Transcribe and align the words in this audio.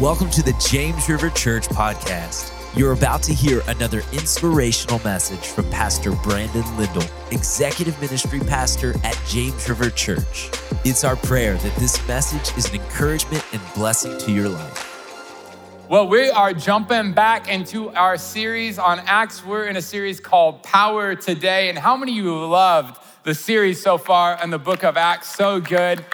Welcome 0.00 0.30
to 0.30 0.42
the 0.42 0.54
James 0.70 1.08
River 1.08 1.28
Church 1.30 1.68
podcast. 1.68 2.50
You're 2.76 2.92
about 2.92 3.22
to 3.24 3.34
hear 3.34 3.62
another 3.68 3.98
inspirational 4.12 4.98
message 5.00 5.46
from 5.46 5.68
Pastor 5.70 6.12
Brandon 6.12 6.64
Lindell, 6.78 7.04
Executive 7.30 8.00
Ministry 8.00 8.40
Pastor 8.40 8.94
at 9.04 9.20
James 9.28 9.68
River 9.68 9.90
Church. 9.90 10.50
It's 10.84 11.04
our 11.04 11.14
prayer 11.14 11.54
that 11.54 11.76
this 11.76 12.04
message 12.08 12.56
is 12.56 12.68
an 12.70 12.80
encouragement 12.80 13.44
and 13.52 13.62
blessing 13.74 14.18
to 14.20 14.32
your 14.32 14.48
life. 14.48 15.86
Well, 15.88 16.08
we 16.08 16.30
are 16.30 16.54
jumping 16.54 17.12
back 17.12 17.48
into 17.48 17.90
our 17.90 18.16
series 18.16 18.78
on 18.78 18.98
Acts. 19.00 19.44
We're 19.44 19.66
in 19.66 19.76
a 19.76 19.82
series 19.82 20.20
called 20.20 20.62
Power 20.62 21.14
Today. 21.14 21.68
And 21.68 21.78
how 21.78 21.96
many 21.98 22.18
of 22.18 22.24
you 22.24 22.46
loved 22.46 22.98
the 23.24 23.34
series 23.34 23.80
so 23.80 23.98
far 23.98 24.42
in 24.42 24.50
the 24.50 24.58
book 24.58 24.84
of 24.84 24.96
Acts? 24.96 25.32
So 25.36 25.60
good. 25.60 26.04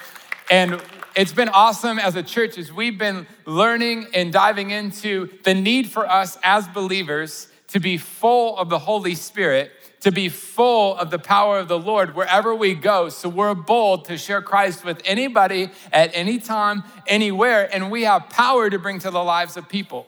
And 0.50 0.82
it's 1.18 1.32
been 1.32 1.48
awesome 1.48 1.98
as 1.98 2.14
a 2.14 2.22
church 2.22 2.58
as 2.58 2.72
we've 2.72 2.96
been 2.96 3.26
learning 3.44 4.06
and 4.14 4.32
diving 4.32 4.70
into 4.70 5.28
the 5.42 5.52
need 5.52 5.88
for 5.88 6.08
us 6.08 6.38
as 6.44 6.68
believers 6.68 7.48
to 7.66 7.80
be 7.80 7.98
full 7.98 8.56
of 8.56 8.68
the 8.68 8.78
Holy 8.78 9.16
Spirit, 9.16 9.72
to 10.02 10.12
be 10.12 10.28
full 10.28 10.96
of 10.96 11.10
the 11.10 11.18
power 11.18 11.58
of 11.58 11.66
the 11.66 11.78
Lord 11.78 12.14
wherever 12.14 12.54
we 12.54 12.72
go. 12.72 13.08
So 13.08 13.28
we're 13.28 13.54
bold 13.54 14.04
to 14.04 14.16
share 14.16 14.40
Christ 14.40 14.84
with 14.84 15.02
anybody 15.04 15.70
at 15.92 16.12
any 16.14 16.38
time, 16.38 16.84
anywhere, 17.08 17.68
and 17.74 17.90
we 17.90 18.04
have 18.04 18.28
power 18.28 18.70
to 18.70 18.78
bring 18.78 19.00
to 19.00 19.10
the 19.10 19.24
lives 19.24 19.56
of 19.56 19.68
people. 19.68 20.06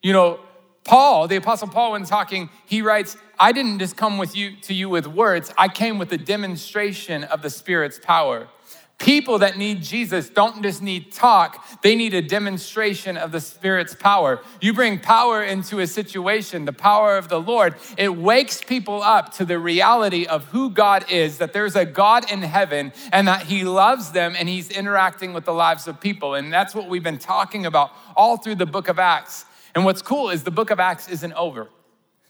You 0.00 0.12
know, 0.12 0.38
Paul, 0.84 1.26
the 1.26 1.34
apostle 1.34 1.66
Paul, 1.66 1.90
when 1.90 2.04
talking, 2.04 2.50
he 2.66 2.82
writes, 2.82 3.16
I 3.36 3.50
didn't 3.50 3.80
just 3.80 3.96
come 3.96 4.16
with 4.16 4.36
you 4.36 4.54
to 4.62 4.74
you 4.74 4.88
with 4.88 5.08
words, 5.08 5.52
I 5.58 5.66
came 5.66 5.98
with 5.98 6.12
a 6.12 6.18
demonstration 6.18 7.24
of 7.24 7.42
the 7.42 7.50
Spirit's 7.50 7.98
power. 7.98 8.46
People 8.98 9.40
that 9.40 9.58
need 9.58 9.82
Jesus 9.82 10.30
don't 10.30 10.62
just 10.62 10.80
need 10.80 11.12
talk, 11.12 11.82
they 11.82 11.94
need 11.94 12.14
a 12.14 12.22
demonstration 12.22 13.18
of 13.18 13.30
the 13.30 13.40
Spirit's 13.40 13.94
power. 13.94 14.40
You 14.62 14.72
bring 14.72 14.98
power 14.98 15.42
into 15.42 15.80
a 15.80 15.86
situation, 15.86 16.64
the 16.64 16.72
power 16.72 17.18
of 17.18 17.28
the 17.28 17.38
Lord, 17.38 17.74
it 17.98 18.16
wakes 18.16 18.62
people 18.62 19.02
up 19.02 19.34
to 19.34 19.44
the 19.44 19.58
reality 19.58 20.24
of 20.24 20.46
who 20.46 20.70
God 20.70 21.10
is, 21.10 21.36
that 21.38 21.52
there's 21.52 21.76
a 21.76 21.84
God 21.84 22.30
in 22.32 22.40
heaven 22.40 22.90
and 23.12 23.28
that 23.28 23.42
He 23.42 23.64
loves 23.64 24.12
them 24.12 24.34
and 24.38 24.48
He's 24.48 24.70
interacting 24.70 25.34
with 25.34 25.44
the 25.44 25.52
lives 25.54 25.86
of 25.86 26.00
people. 26.00 26.34
And 26.34 26.50
that's 26.50 26.74
what 26.74 26.88
we've 26.88 27.02
been 27.02 27.18
talking 27.18 27.66
about 27.66 27.90
all 28.16 28.38
through 28.38 28.54
the 28.54 28.66
book 28.66 28.88
of 28.88 28.98
Acts. 28.98 29.44
And 29.74 29.84
what's 29.84 30.00
cool 30.00 30.30
is 30.30 30.42
the 30.42 30.50
book 30.50 30.70
of 30.70 30.80
Acts 30.80 31.10
isn't 31.10 31.34
over. 31.34 31.68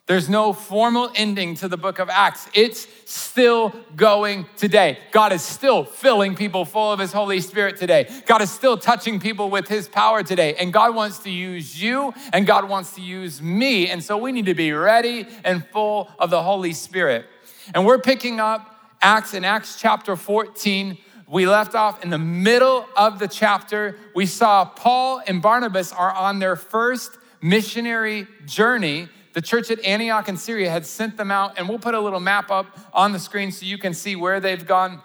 There's 0.07 0.29
no 0.29 0.53
formal 0.53 1.11
ending 1.17 1.57
to 1.57 1.67
the 1.67 1.77
book 1.77 1.99
of 1.99 2.09
Acts. 2.09 2.49
It's 2.55 2.87
still 3.07 3.75
going 3.97 4.47
today. 4.57 4.99
God 5.11 5.33
is 5.33 5.43
still 5.43 5.83
filling 5.83 6.37
people 6.37 6.65
full 6.65 6.93
of 6.93 7.01
His 7.01 7.13
Holy 7.13 7.41
Spirit 7.41 7.77
today. 7.77 8.09
God 8.25 8.41
is 8.41 8.49
still 8.49 8.77
touching 8.77 9.19
people 9.19 9.51
with 9.51 9.67
His 9.67 9.89
power 9.89 10.23
today. 10.23 10.55
And 10.55 10.73
God 10.73 10.95
wants 10.95 11.19
to 11.21 11.31
use 11.31 11.83
you 11.83 12.15
and 12.33 12.47
God 12.47 12.69
wants 12.69 12.95
to 12.95 13.01
use 13.01 13.43
me. 13.43 13.89
And 13.89 14.01
so 14.01 14.17
we 14.17 14.31
need 14.31 14.47
to 14.47 14.55
be 14.55 14.71
ready 14.71 15.27
and 15.43 15.67
full 15.73 16.09
of 16.21 16.31
the 16.31 16.41
Holy 16.41 16.73
Spirit. 16.73 17.27
And 17.75 17.85
we're 17.85 17.99
picking 17.99 18.39
up 18.39 18.77
Acts 19.03 19.35
in 19.35 19.45
Acts 19.45 19.77
chapter 19.77 20.15
14. 20.15 20.99
We 21.27 21.49
left 21.49 21.75
off 21.75 22.05
in 22.05 22.11
the 22.11 22.19
middle 22.19 22.87
of 22.97 23.19
the 23.19 23.27
chapter. 23.27 23.99
We 24.15 24.27
saw 24.27 24.67
Paul 24.67 25.21
and 25.27 25.43
Barnabas 25.43 25.93
are 25.93 26.13
on 26.13 26.39
their 26.39 26.55
first 26.55 27.19
missionary 27.43 28.29
journey 28.45 29.09
the 29.37 29.43
church 29.43 29.71
at 29.71 29.85
Antioch 29.85 30.31
in 30.31 30.39
Syria 30.39 30.71
had 30.71 30.87
sent 30.87 31.19
them 31.19 31.31
out, 31.31 31.59
and 31.59 31.69
we'll 31.69 31.79
put 31.79 31.93
a 31.93 32.01
little 32.01 32.21
map 32.21 32.51
up 32.51 32.67
on 32.95 33.13
the 33.13 33.19
screen 33.19 33.53
so 33.53 33.67
you 33.67 33.77
can 33.77 33.93
see 33.93 34.17
where 34.17 34.41
they've 34.41 34.67
gone. 34.67 35.03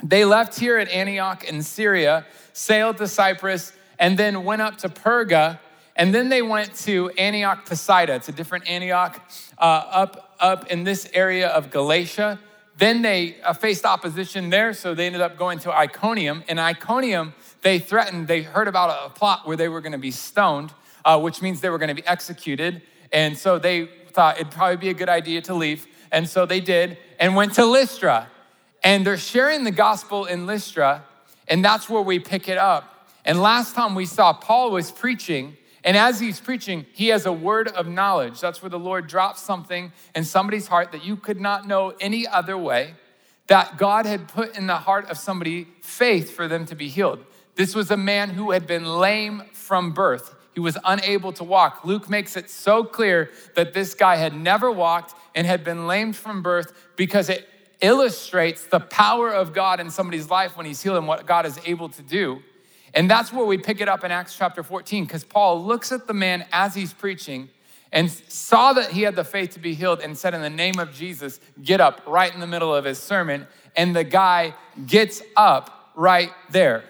They 0.00 0.24
left 0.24 0.56
here 0.56 0.78
at 0.78 0.88
Antioch 0.90 1.42
in 1.42 1.60
Syria, 1.60 2.24
sailed 2.52 2.98
to 2.98 3.08
Cyprus, 3.08 3.72
and 3.98 4.16
then 4.16 4.44
went 4.44 4.62
up 4.62 4.78
to 4.78 4.88
Perga, 4.88 5.58
and 5.96 6.14
then 6.14 6.28
they 6.28 6.40
went 6.40 6.72
to 6.82 7.10
Antioch 7.18 7.66
Pisidia. 7.66 8.14
It's 8.14 8.28
a 8.28 8.32
different 8.32 8.68
Antioch 8.68 9.20
uh, 9.58 9.62
up, 9.62 10.36
up 10.38 10.70
in 10.70 10.84
this 10.84 11.10
area 11.12 11.48
of 11.48 11.72
Galatia. 11.72 12.38
Then 12.78 13.02
they 13.02 13.40
uh, 13.42 13.54
faced 13.54 13.84
opposition 13.84 14.50
there, 14.50 14.72
so 14.72 14.94
they 14.94 15.06
ended 15.06 15.20
up 15.20 15.36
going 15.36 15.58
to 15.58 15.72
Iconium. 15.72 16.44
In 16.46 16.60
Iconium, 16.60 17.34
they 17.62 17.80
threatened, 17.80 18.28
they 18.28 18.42
heard 18.42 18.68
about 18.68 19.10
a 19.10 19.12
plot 19.12 19.48
where 19.48 19.56
they 19.56 19.68
were 19.68 19.80
going 19.80 19.90
to 19.90 19.98
be 19.98 20.12
stoned, 20.12 20.72
uh, 21.04 21.18
which 21.18 21.42
means 21.42 21.60
they 21.60 21.70
were 21.70 21.78
going 21.78 21.88
to 21.88 22.00
be 22.00 22.06
executed. 22.06 22.80
And 23.14 23.38
so 23.38 23.58
they 23.58 23.86
thought 24.12 24.36
it'd 24.36 24.52
probably 24.52 24.76
be 24.76 24.90
a 24.90 24.94
good 24.94 25.08
idea 25.08 25.40
to 25.42 25.54
leave. 25.54 25.86
And 26.12 26.28
so 26.28 26.44
they 26.44 26.60
did 26.60 26.98
and 27.18 27.34
went 27.34 27.54
to 27.54 27.64
Lystra. 27.64 28.28
And 28.82 29.06
they're 29.06 29.16
sharing 29.16 29.64
the 29.64 29.70
gospel 29.70 30.26
in 30.26 30.44
Lystra, 30.44 31.04
and 31.48 31.64
that's 31.64 31.88
where 31.88 32.02
we 32.02 32.18
pick 32.18 32.50
it 32.50 32.58
up. 32.58 33.08
And 33.24 33.40
last 33.40 33.74
time 33.74 33.94
we 33.94 34.04
saw 34.04 34.34
Paul 34.34 34.70
was 34.70 34.92
preaching, 34.92 35.56
and 35.82 35.96
as 35.96 36.20
he's 36.20 36.38
preaching, 36.38 36.84
he 36.92 37.08
has 37.08 37.24
a 37.24 37.32
word 37.32 37.68
of 37.68 37.86
knowledge. 37.86 38.40
That's 38.40 38.60
where 38.60 38.68
the 38.68 38.78
Lord 38.78 39.06
drops 39.06 39.40
something 39.40 39.90
in 40.14 40.24
somebody's 40.24 40.66
heart 40.66 40.92
that 40.92 41.02
you 41.02 41.16
could 41.16 41.40
not 41.40 41.66
know 41.66 41.94
any 41.98 42.26
other 42.26 42.58
way, 42.58 42.94
that 43.46 43.78
God 43.78 44.04
had 44.04 44.28
put 44.28 44.54
in 44.54 44.66
the 44.66 44.76
heart 44.76 45.08
of 45.08 45.16
somebody 45.16 45.66
faith 45.80 46.30
for 46.30 46.46
them 46.46 46.66
to 46.66 46.74
be 46.74 46.88
healed. 46.88 47.24
This 47.54 47.74
was 47.74 47.90
a 47.90 47.96
man 47.96 48.30
who 48.30 48.50
had 48.50 48.66
been 48.66 48.84
lame 48.84 49.44
from 49.52 49.92
birth. 49.92 50.33
He 50.54 50.60
was 50.60 50.78
unable 50.84 51.32
to 51.32 51.44
walk. 51.44 51.84
Luke 51.84 52.08
makes 52.08 52.36
it 52.36 52.48
so 52.48 52.84
clear 52.84 53.30
that 53.56 53.74
this 53.74 53.94
guy 53.94 54.16
had 54.16 54.34
never 54.34 54.70
walked 54.70 55.14
and 55.34 55.46
had 55.46 55.64
been 55.64 55.86
lame 55.86 56.12
from 56.12 56.42
birth 56.42 56.72
because 56.96 57.28
it 57.28 57.48
illustrates 57.80 58.64
the 58.64 58.80
power 58.80 59.30
of 59.30 59.52
God 59.52 59.80
in 59.80 59.90
somebody's 59.90 60.30
life 60.30 60.56
when 60.56 60.64
he's 60.64 60.80
healing, 60.82 61.06
what 61.06 61.26
God 61.26 61.44
is 61.44 61.58
able 61.66 61.88
to 61.90 62.02
do. 62.02 62.40
And 62.94 63.10
that's 63.10 63.32
where 63.32 63.44
we 63.44 63.58
pick 63.58 63.80
it 63.80 63.88
up 63.88 64.04
in 64.04 64.12
Acts 64.12 64.36
chapter 64.36 64.62
14, 64.62 65.04
because 65.04 65.24
Paul 65.24 65.64
looks 65.64 65.90
at 65.90 66.06
the 66.06 66.14
man 66.14 66.46
as 66.52 66.74
he's 66.74 66.92
preaching 66.92 67.48
and 67.90 68.10
saw 68.10 68.72
that 68.72 68.90
he 68.90 69.02
had 69.02 69.16
the 69.16 69.24
faith 69.24 69.50
to 69.50 69.60
be 69.60 69.74
healed 69.74 70.00
and 70.00 70.16
said, 70.16 70.34
In 70.34 70.42
the 70.42 70.50
name 70.50 70.78
of 70.78 70.92
Jesus, 70.92 71.40
get 71.62 71.80
up 71.80 72.02
right 72.06 72.32
in 72.32 72.40
the 72.40 72.46
middle 72.46 72.74
of 72.74 72.84
his 72.84 72.98
sermon. 72.98 73.46
And 73.76 73.94
the 73.94 74.04
guy 74.04 74.54
gets 74.86 75.22
up 75.36 75.90
right 75.96 76.30
there. 76.50 76.84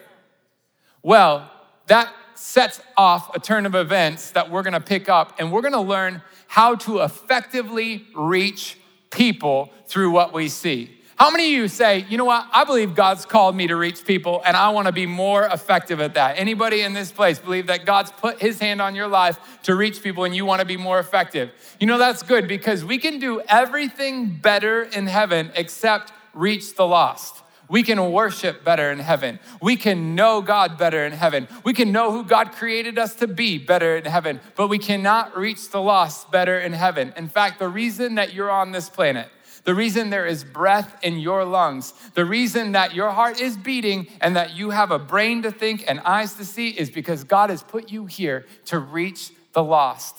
Well, 1.02 1.50
that 1.86 2.12
sets 2.34 2.80
off 2.96 3.34
a 3.34 3.40
turn 3.40 3.66
of 3.66 3.74
events 3.74 4.30
that 4.32 4.50
we're 4.50 4.62
gonna 4.62 4.80
pick 4.80 5.08
up, 5.08 5.34
and 5.38 5.52
we're 5.52 5.62
gonna 5.62 5.80
learn 5.80 6.22
how 6.46 6.74
to 6.74 7.00
effectively 7.00 8.06
reach 8.14 8.78
people 9.10 9.72
through 9.86 10.10
what 10.10 10.32
we 10.32 10.48
see. 10.48 10.90
How 11.16 11.30
many 11.30 11.46
of 11.46 11.52
you 11.52 11.68
say, 11.68 12.04
you 12.08 12.18
know 12.18 12.24
what, 12.24 12.48
I 12.52 12.64
believe 12.64 12.96
God's 12.96 13.24
called 13.24 13.54
me 13.54 13.68
to 13.68 13.76
reach 13.76 14.04
people 14.04 14.42
and 14.44 14.56
I 14.56 14.70
wanna 14.70 14.90
be 14.90 15.06
more 15.06 15.44
effective 15.44 16.00
at 16.00 16.14
that? 16.14 16.38
Anybody 16.38 16.80
in 16.80 16.92
this 16.92 17.12
place 17.12 17.38
believe 17.38 17.68
that 17.68 17.84
God's 17.86 18.10
put 18.10 18.40
his 18.40 18.58
hand 18.58 18.82
on 18.82 18.96
your 18.96 19.06
life 19.06 19.38
to 19.62 19.76
reach 19.76 20.02
people 20.02 20.24
and 20.24 20.34
you 20.34 20.44
wanna 20.44 20.64
be 20.64 20.76
more 20.76 20.98
effective? 20.98 21.52
You 21.78 21.86
know, 21.86 21.98
that's 21.98 22.24
good 22.24 22.48
because 22.48 22.84
we 22.84 22.98
can 22.98 23.20
do 23.20 23.40
everything 23.42 24.34
better 24.34 24.82
in 24.82 25.06
heaven 25.06 25.52
except 25.54 26.12
reach 26.34 26.74
the 26.74 26.86
lost. 26.86 27.43
We 27.68 27.82
can 27.82 28.12
worship 28.12 28.64
better 28.64 28.90
in 28.90 28.98
heaven. 28.98 29.38
We 29.60 29.76
can 29.76 30.14
know 30.14 30.42
God 30.42 30.76
better 30.76 31.04
in 31.04 31.12
heaven. 31.12 31.48
We 31.64 31.72
can 31.72 31.92
know 31.92 32.12
who 32.12 32.24
God 32.24 32.52
created 32.52 32.98
us 32.98 33.14
to 33.16 33.26
be 33.26 33.58
better 33.58 33.96
in 33.96 34.04
heaven, 34.04 34.40
but 34.54 34.68
we 34.68 34.78
cannot 34.78 35.36
reach 35.36 35.70
the 35.70 35.80
lost 35.80 36.30
better 36.30 36.58
in 36.58 36.72
heaven. 36.72 37.12
In 37.16 37.28
fact, 37.28 37.58
the 37.58 37.68
reason 37.68 38.16
that 38.16 38.34
you're 38.34 38.50
on 38.50 38.72
this 38.72 38.88
planet, 38.88 39.28
the 39.64 39.74
reason 39.74 40.10
there 40.10 40.26
is 40.26 40.44
breath 40.44 40.98
in 41.02 41.18
your 41.18 41.44
lungs, 41.44 41.94
the 42.14 42.24
reason 42.24 42.72
that 42.72 42.94
your 42.94 43.10
heart 43.10 43.40
is 43.40 43.56
beating 43.56 44.08
and 44.20 44.36
that 44.36 44.54
you 44.54 44.70
have 44.70 44.90
a 44.90 44.98
brain 44.98 45.42
to 45.42 45.50
think 45.50 45.84
and 45.88 46.00
eyes 46.00 46.34
to 46.34 46.44
see 46.44 46.68
is 46.68 46.90
because 46.90 47.24
God 47.24 47.48
has 47.48 47.62
put 47.62 47.90
you 47.90 48.04
here 48.04 48.44
to 48.66 48.78
reach 48.78 49.30
the 49.54 49.62
lost. 49.62 50.16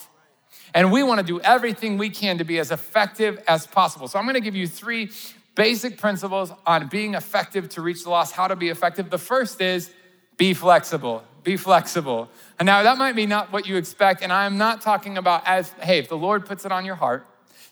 And 0.73 0.91
we 0.91 1.03
want 1.03 1.19
to 1.19 1.25
do 1.25 1.39
everything 1.39 1.97
we 1.97 2.09
can 2.09 2.39
to 2.39 2.43
be 2.43 2.59
as 2.59 2.71
effective 2.71 3.41
as 3.47 3.65
possible. 3.65 4.07
So 4.07 4.19
I'm 4.19 4.25
going 4.25 4.33
to 4.33 4.41
give 4.41 4.55
you 4.55 4.67
three 4.67 5.09
basic 5.55 5.97
principles 5.97 6.51
on 6.65 6.87
being 6.87 7.15
effective 7.15 7.69
to 7.69 7.81
reach 7.81 8.03
the 8.03 8.09
lost, 8.09 8.33
how 8.33 8.47
to 8.47 8.55
be 8.55 8.69
effective. 8.69 9.09
The 9.09 9.17
first 9.17 9.61
is 9.61 9.91
be 10.37 10.53
flexible. 10.53 11.23
Be 11.43 11.57
flexible. 11.57 12.29
And 12.59 12.65
now 12.65 12.83
that 12.83 12.97
might 12.97 13.15
be 13.15 13.25
not 13.25 13.51
what 13.51 13.67
you 13.67 13.77
expect, 13.77 14.21
and 14.21 14.31
I'm 14.31 14.57
not 14.57 14.81
talking 14.81 15.17
about 15.17 15.43
as, 15.45 15.69
hey, 15.81 15.99
if 15.99 16.09
the 16.09 16.17
Lord 16.17 16.45
puts 16.45 16.65
it 16.65 16.71
on 16.71 16.85
your 16.85 16.95
heart 16.95 17.25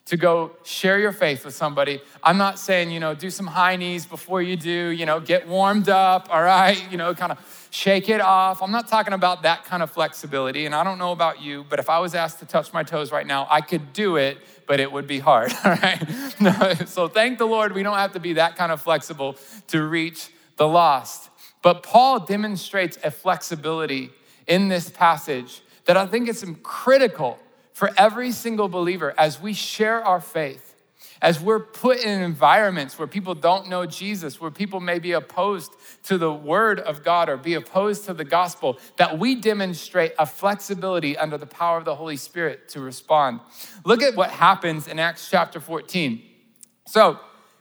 to 0.06 0.18
go 0.18 0.52
share 0.64 1.00
your 1.00 1.14
faith 1.14 1.46
with 1.46 1.54
somebody, 1.54 2.02
I'm 2.22 2.38
not 2.38 2.60
saying, 2.60 2.92
you 2.92 3.00
know, 3.00 3.16
do 3.16 3.30
some 3.30 3.48
high 3.48 3.78
knees 3.78 4.06
before 4.06 4.42
you 4.42 4.58
do, 4.58 4.90
you 4.90 5.06
know, 5.06 5.20
get 5.20 5.48
warmed 5.48 5.88
up, 5.88 6.28
all 6.30 6.44
right, 6.44 6.86
you 6.92 6.98
know, 6.98 7.14
kind 7.14 7.32
of 7.32 7.68
shake 7.72 8.10
it 8.10 8.22
off. 8.22 8.62
I'm 8.62 8.72
not 8.72 8.88
talking 8.88 9.14
about 9.14 9.44
that 9.44 9.64
kind 9.64 9.82
of 9.82 9.90
flexibility, 9.90 10.66
and 10.66 10.76
I 10.76 10.84
don't 10.84 10.98
know 10.98 11.12
about 11.12 11.42
you, 11.42 11.66
but 11.70 11.80
if 11.80 11.90
I 11.90 12.00
was 12.00 12.16
asked 12.16 12.40
to 12.40 12.46
touch 12.46 12.74
my 12.74 12.84
toes 12.84 13.12
right 13.12 13.26
now, 13.26 13.48
I 13.50 13.62
could 13.62 13.94
do 13.94 14.18
it 14.18 14.38
but 14.68 14.80
it 14.80 14.92
would 14.92 15.08
be 15.08 15.20
hard, 15.20 15.54
all 15.66 15.72
right? 15.72 16.88
So 16.88 17.08
thank 17.08 17.38
the 17.38 17.46
Lord, 17.46 17.74
we 17.74 17.84
don't 17.84 17.98
have 17.98 18.14
to 18.14 18.20
be 18.20 18.34
that 18.34 18.56
kind 18.56 18.72
of 18.72 18.82
flexible 18.82 19.38
to 19.68 19.84
reach 19.84 20.30
the 20.58 20.68
lost. 20.68 21.30
But 21.62 21.84
Paul 21.84 22.20
demonstrates 22.20 22.98
a 23.04 23.12
flexibility 23.12 24.12
in 24.48 24.68
this 24.68 24.90
passage 24.90 25.62
that 25.86 25.98
I 25.98 26.06
think 26.06 26.28
is 26.28 26.40
some 26.40 26.56
critical 26.56 27.40
for 27.74 27.92
every 27.98 28.32
single 28.32 28.70
believer 28.70 29.14
as 29.18 29.42
we 29.42 29.54
share 29.54 30.04
our 30.04 30.22
faith, 30.22 30.76
as 31.22 31.40
we're 31.40 31.60
put 31.60 32.00
in 32.00 32.22
environments 32.22 33.00
where 33.00 33.08
people 33.08 33.34
don't 33.34 33.70
know 33.70 33.86
Jesus, 33.86 34.40
where 34.40 34.52
people 34.52 34.80
may 34.80 35.00
be 35.00 35.14
opposed 35.14 35.74
to 36.04 36.18
the 36.18 36.32
word 36.32 36.80
of 36.80 37.04
God 37.04 37.30
or 37.30 37.38
be 37.38 37.56
opposed 37.56 38.06
to 38.06 38.14
the 38.14 38.26
gospel, 38.26 38.78
that 38.98 39.18
we 39.18 39.36
demonstrate 39.36 40.14
a 40.20 40.26
flexibility 40.26 41.18
under 41.18 41.38
the 41.38 41.46
power 41.46 41.78
of 41.78 41.86
the 41.86 41.96
Holy 41.96 42.18
Spirit 42.18 42.70
to 42.70 42.80
respond. 42.80 43.40
Look 43.86 44.04
at 44.04 44.16
what 44.16 44.30
happens 44.30 44.88
in 44.88 45.00
Acts 45.00 45.30
chapter 45.30 45.60
14. 45.60 46.22
So, 46.88 47.20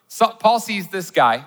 so 0.09 0.29
Paul 0.29 0.61
sees 0.61 0.88
this 0.88 1.11
guy. 1.11 1.47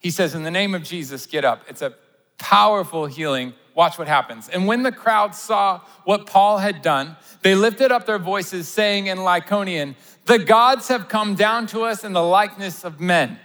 He 0.00 0.10
says, 0.10 0.34
In 0.34 0.42
the 0.42 0.50
name 0.50 0.74
of 0.74 0.82
Jesus, 0.82 1.26
get 1.26 1.44
up. 1.44 1.62
It's 1.68 1.80
a 1.82 1.94
powerful 2.38 3.06
healing. 3.06 3.54
Watch 3.74 3.98
what 3.98 4.08
happens. 4.08 4.48
And 4.48 4.66
when 4.66 4.82
the 4.82 4.92
crowd 4.92 5.34
saw 5.34 5.80
what 6.04 6.26
Paul 6.26 6.58
had 6.58 6.82
done, 6.82 7.16
they 7.42 7.54
lifted 7.54 7.90
up 7.90 8.06
their 8.06 8.18
voices, 8.18 8.68
saying 8.68 9.06
in 9.06 9.18
Lycaonian, 9.18 9.94
The 10.26 10.38
gods 10.38 10.88
have 10.88 11.08
come 11.08 11.34
down 11.34 11.66
to 11.68 11.82
us 11.82 12.04
in 12.04 12.12
the 12.12 12.22
likeness 12.22 12.84
of 12.84 13.00
men. 13.00 13.38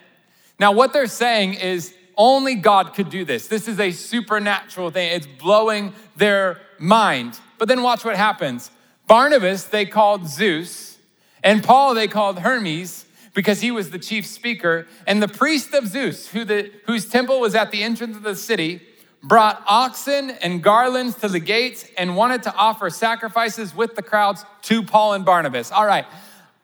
Now, 0.59 0.71
what 0.71 0.91
they're 0.91 1.07
saying 1.07 1.55
is 1.55 1.93
only 2.17 2.55
God 2.55 2.93
could 2.93 3.09
do 3.09 3.23
this. 3.23 3.47
This 3.47 3.67
is 3.67 3.79
a 3.79 3.91
supernatural 3.91 4.89
thing, 4.91 5.11
it's 5.13 5.27
blowing 5.27 5.93
their 6.15 6.59
mind. 6.79 7.39
But 7.57 7.67
then 7.67 7.83
watch 7.83 8.03
what 8.03 8.15
happens. 8.15 8.71
Barnabas, 9.07 9.65
they 9.65 9.85
called 9.85 10.27
Zeus, 10.27 10.97
and 11.43 11.63
Paul, 11.63 11.93
they 11.93 12.07
called 12.07 12.39
Hermes 12.39 13.05
because 13.33 13.61
he 13.61 13.71
was 13.71 13.91
the 13.91 13.99
chief 13.99 14.25
speaker. 14.25 14.87
And 15.05 15.21
the 15.21 15.27
priest 15.27 15.73
of 15.73 15.87
Zeus, 15.87 16.27
who 16.27 16.43
the, 16.43 16.71
whose 16.85 17.07
temple 17.07 17.39
was 17.39 17.55
at 17.55 17.71
the 17.71 17.83
entrance 17.83 18.17
of 18.17 18.23
the 18.23 18.35
city, 18.35 18.81
brought 19.27 19.61
oxen 19.67 20.29
and 20.29 20.63
garlands 20.63 21.15
to 21.15 21.27
the 21.27 21.39
gates 21.39 21.85
and 21.97 22.15
wanted 22.15 22.43
to 22.43 22.55
offer 22.55 22.89
sacrifices 22.89 23.75
with 23.75 23.93
the 23.95 24.01
crowds 24.01 24.45
to 24.61 24.81
Paul 24.81 25.13
and 25.13 25.25
Barnabas. 25.25 25.69
All 25.69 25.85
right. 25.85 26.05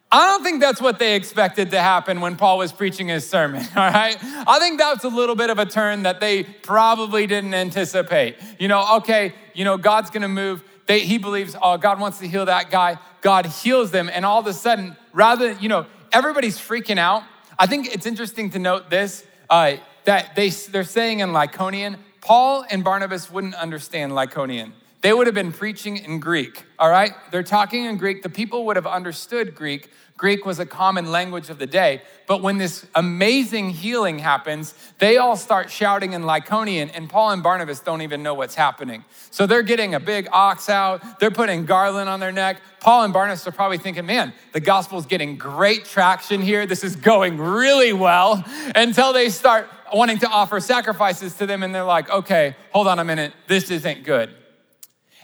I 0.10 0.28
don't 0.28 0.44
think 0.44 0.62
that's 0.62 0.80
what 0.80 0.98
they 0.98 1.16
expected 1.16 1.72
to 1.72 1.82
happen 1.82 2.22
when 2.22 2.38
Paul 2.38 2.60
was 2.60 2.72
preaching 2.72 3.10
his 3.10 3.28
sermon, 3.30 3.66
all 3.76 3.90
right? 3.90 4.16
I 4.22 4.60
think 4.60 4.80
that's 4.80 5.04
a 5.04 5.10
little 5.10 5.36
bit 5.36 5.50
of 5.50 5.60
a 5.60 5.66
turn 5.66 6.04
that 6.04 6.22
they 6.22 6.44
probably 6.44 7.28
didn't 7.28 7.54
anticipate. 7.54 8.38
You 8.60 8.70
know, 8.70 8.98
okay, 8.98 9.34
you 9.54 9.66
know, 9.66 9.78
God's 9.78 10.10
gonna 10.10 10.30
move. 10.30 10.64
They, 10.86 11.02
he 11.02 11.18
believes, 11.18 11.56
oh, 11.62 11.78
God 11.78 12.00
wants 12.00 12.20
to 12.20 12.28
heal 12.28 12.46
that 12.46 12.72
guy. 12.72 12.98
God 13.22 13.48
heals 13.48 13.92
them. 13.92 14.10
And 14.14 14.26
all 14.26 14.40
of 14.40 14.48
a 14.48 14.54
sudden, 14.54 14.96
rather, 15.12 15.54
you 15.54 15.68
know, 15.68 15.86
everybody's 16.12 16.58
freaking 16.60 17.00
out. 17.00 17.24
I 17.58 17.66
think 17.66 17.94
it's 17.94 18.06
interesting 18.06 18.52
to 18.52 18.60
note 18.60 18.90
this 18.90 19.26
uh, 19.50 19.78
that 20.06 20.36
they, 20.36 20.50
they're 20.50 20.84
saying 20.84 21.20
in 21.20 21.30
Lycaonian, 21.30 21.98
Paul 22.24 22.66
and 22.70 22.86
Barnabas 22.86 23.30
wouldn't 23.30 23.54
understand 23.56 24.14
Lycaonian. 24.14 24.72
They 25.02 25.12
would 25.12 25.28
have 25.28 25.34
been 25.34 25.52
preaching 25.52 25.98
in 25.98 26.22
Greek, 26.22 26.64
all 26.80 26.90
right? 26.90 27.12
They're 27.32 27.44
talking 27.44 27.84
in 27.84 27.98
Greek. 27.98 28.24
The 28.24 28.30
people 28.30 28.66
would 28.68 28.78
have 28.78 28.88
understood 28.88 29.54
Greek. 29.54 29.90
Greek 30.16 30.46
was 30.46 30.58
a 30.58 30.66
common 30.66 31.12
language 31.12 31.50
of 31.50 31.60
the 31.60 31.66
day. 31.66 32.02
But 32.26 32.42
when 32.42 32.58
this 32.58 32.86
amazing 32.96 33.72
healing 33.72 34.20
happens, 34.20 34.74
they 35.00 35.18
all 35.18 35.36
start 35.36 35.70
shouting 35.70 36.14
in 36.14 36.22
Lycaonian, 36.22 36.92
and 36.96 37.10
Paul 37.10 37.32
and 37.32 37.44
Barnabas 37.44 37.82
don't 37.82 38.02
even 38.02 38.24
know 38.24 38.34
what's 38.34 38.56
happening. 38.56 39.04
So 39.30 39.46
they're 39.46 39.62
getting 39.62 39.94
a 39.94 40.00
big 40.00 40.30
ox 40.32 40.70
out, 40.70 41.20
they're 41.20 41.30
putting 41.30 41.66
garland 41.66 42.08
on 42.08 42.22
their 42.22 42.32
neck. 42.32 42.62
Paul 42.80 43.04
and 43.04 43.12
Barnabas 43.12 43.46
are 43.46 43.52
probably 43.52 43.80
thinking, 43.80 44.06
man, 44.06 44.32
the 44.54 44.62
gospel's 44.62 45.06
getting 45.06 45.38
great 45.38 45.84
traction 45.84 46.42
here. 46.42 46.66
This 46.66 46.86
is 46.86 46.96
going 46.96 47.38
really 47.38 47.92
well 47.92 48.46
until 48.76 49.12
they 49.12 49.28
start 49.30 49.68
wanting 49.94 50.20
to 50.20 50.28
offer 50.28 50.60
sacrifices 50.60 51.36
to 51.36 51.46
them, 51.46 51.64
and 51.64 51.74
they're 51.74 51.84
like, 51.84 52.10
okay, 52.10 52.56
hold 52.72 52.88
on 52.88 53.00
a 53.00 53.06
minute, 53.06 53.34
this 53.48 53.70
isn't 53.72 54.04
good. 54.04 54.30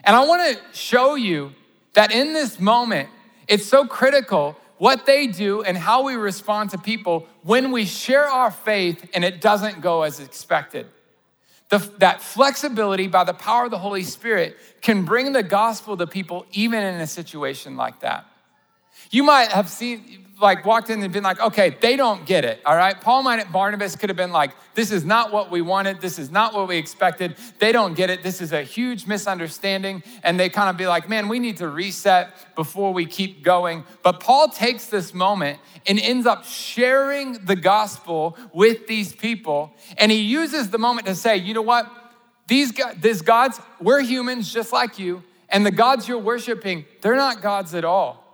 And 0.04 0.16
I 0.16 0.26
want 0.26 0.58
to 0.58 0.78
show 0.78 1.16
you 1.16 1.54
that 1.94 2.12
in 2.12 2.34
this 2.34 2.60
moment, 2.60 3.10
it's 3.48 3.66
so 3.66 3.86
critical 3.86 4.56
what 4.78 5.06
they 5.06 5.28
do 5.28 5.62
and 5.62 5.78
how 5.78 6.04
we 6.04 6.16
respond 6.16 6.70
to 6.72 6.78
people 6.78 7.28
when 7.44 7.72
we 7.72 7.86
share 7.86 8.26
our 8.26 8.50
faith 8.50 9.10
and 9.14 9.26
it 9.26 9.42
doesn't 9.42 9.82
go 9.82 10.04
as 10.04 10.20
expected. 10.20 10.88
The, 11.68 11.78
that 11.98 12.22
flexibility 12.22 13.08
by 13.08 13.26
the 13.26 13.34
power 13.34 13.66
of 13.66 13.72
the 13.72 13.78
Holy 13.78 14.04
Spirit 14.04 14.58
can 14.82 15.04
bring 15.04 15.34
the 15.34 15.44
gospel 15.44 15.98
to 15.98 16.08
people 16.08 16.46
even 16.52 16.82
in 16.82 17.02
a 17.02 17.08
situation 17.08 17.76
like 17.76 18.00
that. 18.00 18.26
You 19.12 19.24
might 19.24 19.52
have 19.52 19.70
seen, 19.70 20.28
like 20.40 20.66
walked 20.66 20.90
in 20.90 21.04
and 21.04 21.12
been 21.12 21.24
like, 21.24 21.40
okay, 21.40 21.76
they 21.82 21.96
don't 21.96 22.26
get 22.26 22.46
it, 22.46 22.62
all 22.66 22.76
right? 22.76 23.00
Paul 23.00 23.28
and 23.28 23.52
Barnabas 23.52 23.96
could 23.96 24.10
have 24.10 24.18
been 24.18 24.32
like, 24.32 24.52
this 24.74 24.92
is 24.92 25.04
not 25.04 25.34
what 25.34 25.52
we 25.52 25.62
wanted. 25.62 26.00
This 26.00 26.18
is 26.18 26.32
not 26.32 26.54
what 26.54 26.68
we 26.68 26.78
expected. 26.78 27.36
They 27.60 27.72
don't 27.72 27.96
get 27.96 28.10
it. 28.10 28.24
This 28.24 28.42
is 28.42 28.54
a 28.54 28.64
huge 28.64 29.06
misunderstanding. 29.06 30.04
And 30.24 30.40
they 30.40 30.50
kind 30.50 30.70
of 30.70 30.78
be 30.78 30.88
like, 30.88 31.10
man, 31.10 31.28
we 31.28 31.40
need 31.40 31.58
to 31.58 31.68
reset 31.68 32.56
before 32.56 32.94
we 32.94 33.06
keep 33.06 33.44
going. 33.44 33.84
But 34.04 34.20
Paul 34.20 34.48
takes 34.50 34.86
this 34.86 35.14
moment 35.14 35.60
and 35.86 36.00
ends 36.00 36.26
up 36.26 36.46
sharing 36.46 37.46
the 37.46 37.56
gospel 37.56 38.38
with 38.54 38.88
these 38.88 39.14
people. 39.14 39.74
And 39.98 40.12
he 40.12 40.20
uses 40.20 40.70
the 40.70 40.78
moment 40.78 41.08
to 41.08 41.16
say, 41.16 41.38
you 41.38 41.54
know 41.54 41.62
what? 41.62 41.92
These, 42.48 42.74
these 42.98 43.22
gods, 43.22 43.60
we're 43.82 44.02
humans 44.02 44.52
just 44.52 44.72
like 44.72 44.98
you. 44.98 45.24
And 45.50 45.66
the 45.66 45.72
gods 45.72 46.08
you're 46.08 46.20
worshiping, 46.20 46.86
they're 47.02 47.16
not 47.16 47.42
gods 47.42 47.74
at 47.74 47.84
all. 47.84 48.29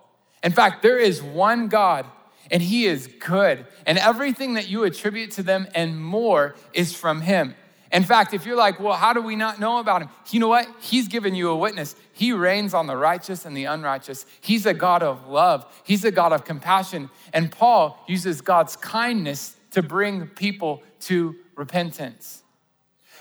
In 0.45 0.51
fact, 0.51 0.83
there 0.83 0.99
is 0.99 1.21
one 1.21 1.67
God, 1.67 2.05
and 2.51 2.61
He 2.61 2.85
is 2.85 3.07
good. 3.19 3.65
And 3.85 3.97
everything 3.97 4.53
that 4.53 4.69
you 4.69 4.83
attribute 4.83 5.31
to 5.31 5.43
them 5.43 5.67
and 5.73 6.01
more 6.01 6.55
is 6.71 6.95
from 6.95 7.21
Him. 7.21 7.55
In 7.91 8.03
fact, 8.03 8.33
if 8.33 8.45
you're 8.45 8.55
like, 8.55 8.79
well, 8.79 8.93
how 8.93 9.13
do 9.13 9.21
we 9.21 9.35
not 9.35 9.59
know 9.59 9.79
about 9.79 10.01
him? 10.01 10.09
You 10.29 10.41
know 10.41 10.47
what? 10.47 10.67
He's 10.81 11.07
given 11.07 11.33
you 11.33 11.49
a 11.49 11.55
witness. 11.55 11.95
He 12.13 12.33
reigns 12.33 12.73
on 12.73 12.87
the 12.87 12.97
righteous 12.97 13.45
and 13.45 13.55
the 13.55 13.65
unrighteous. 13.65 14.25
He's 14.41 14.65
a 14.65 14.73
God 14.73 15.01
of 15.01 15.27
love, 15.27 15.65
He's 15.83 16.03
a 16.03 16.11
God 16.11 16.33
of 16.33 16.45
compassion. 16.45 17.09
And 17.31 17.51
Paul 17.51 18.03
uses 18.07 18.41
God's 18.41 18.75
kindness 18.75 19.55
to 19.71 19.81
bring 19.81 20.27
people 20.27 20.83
to 21.01 21.35
repentance. 21.55 22.43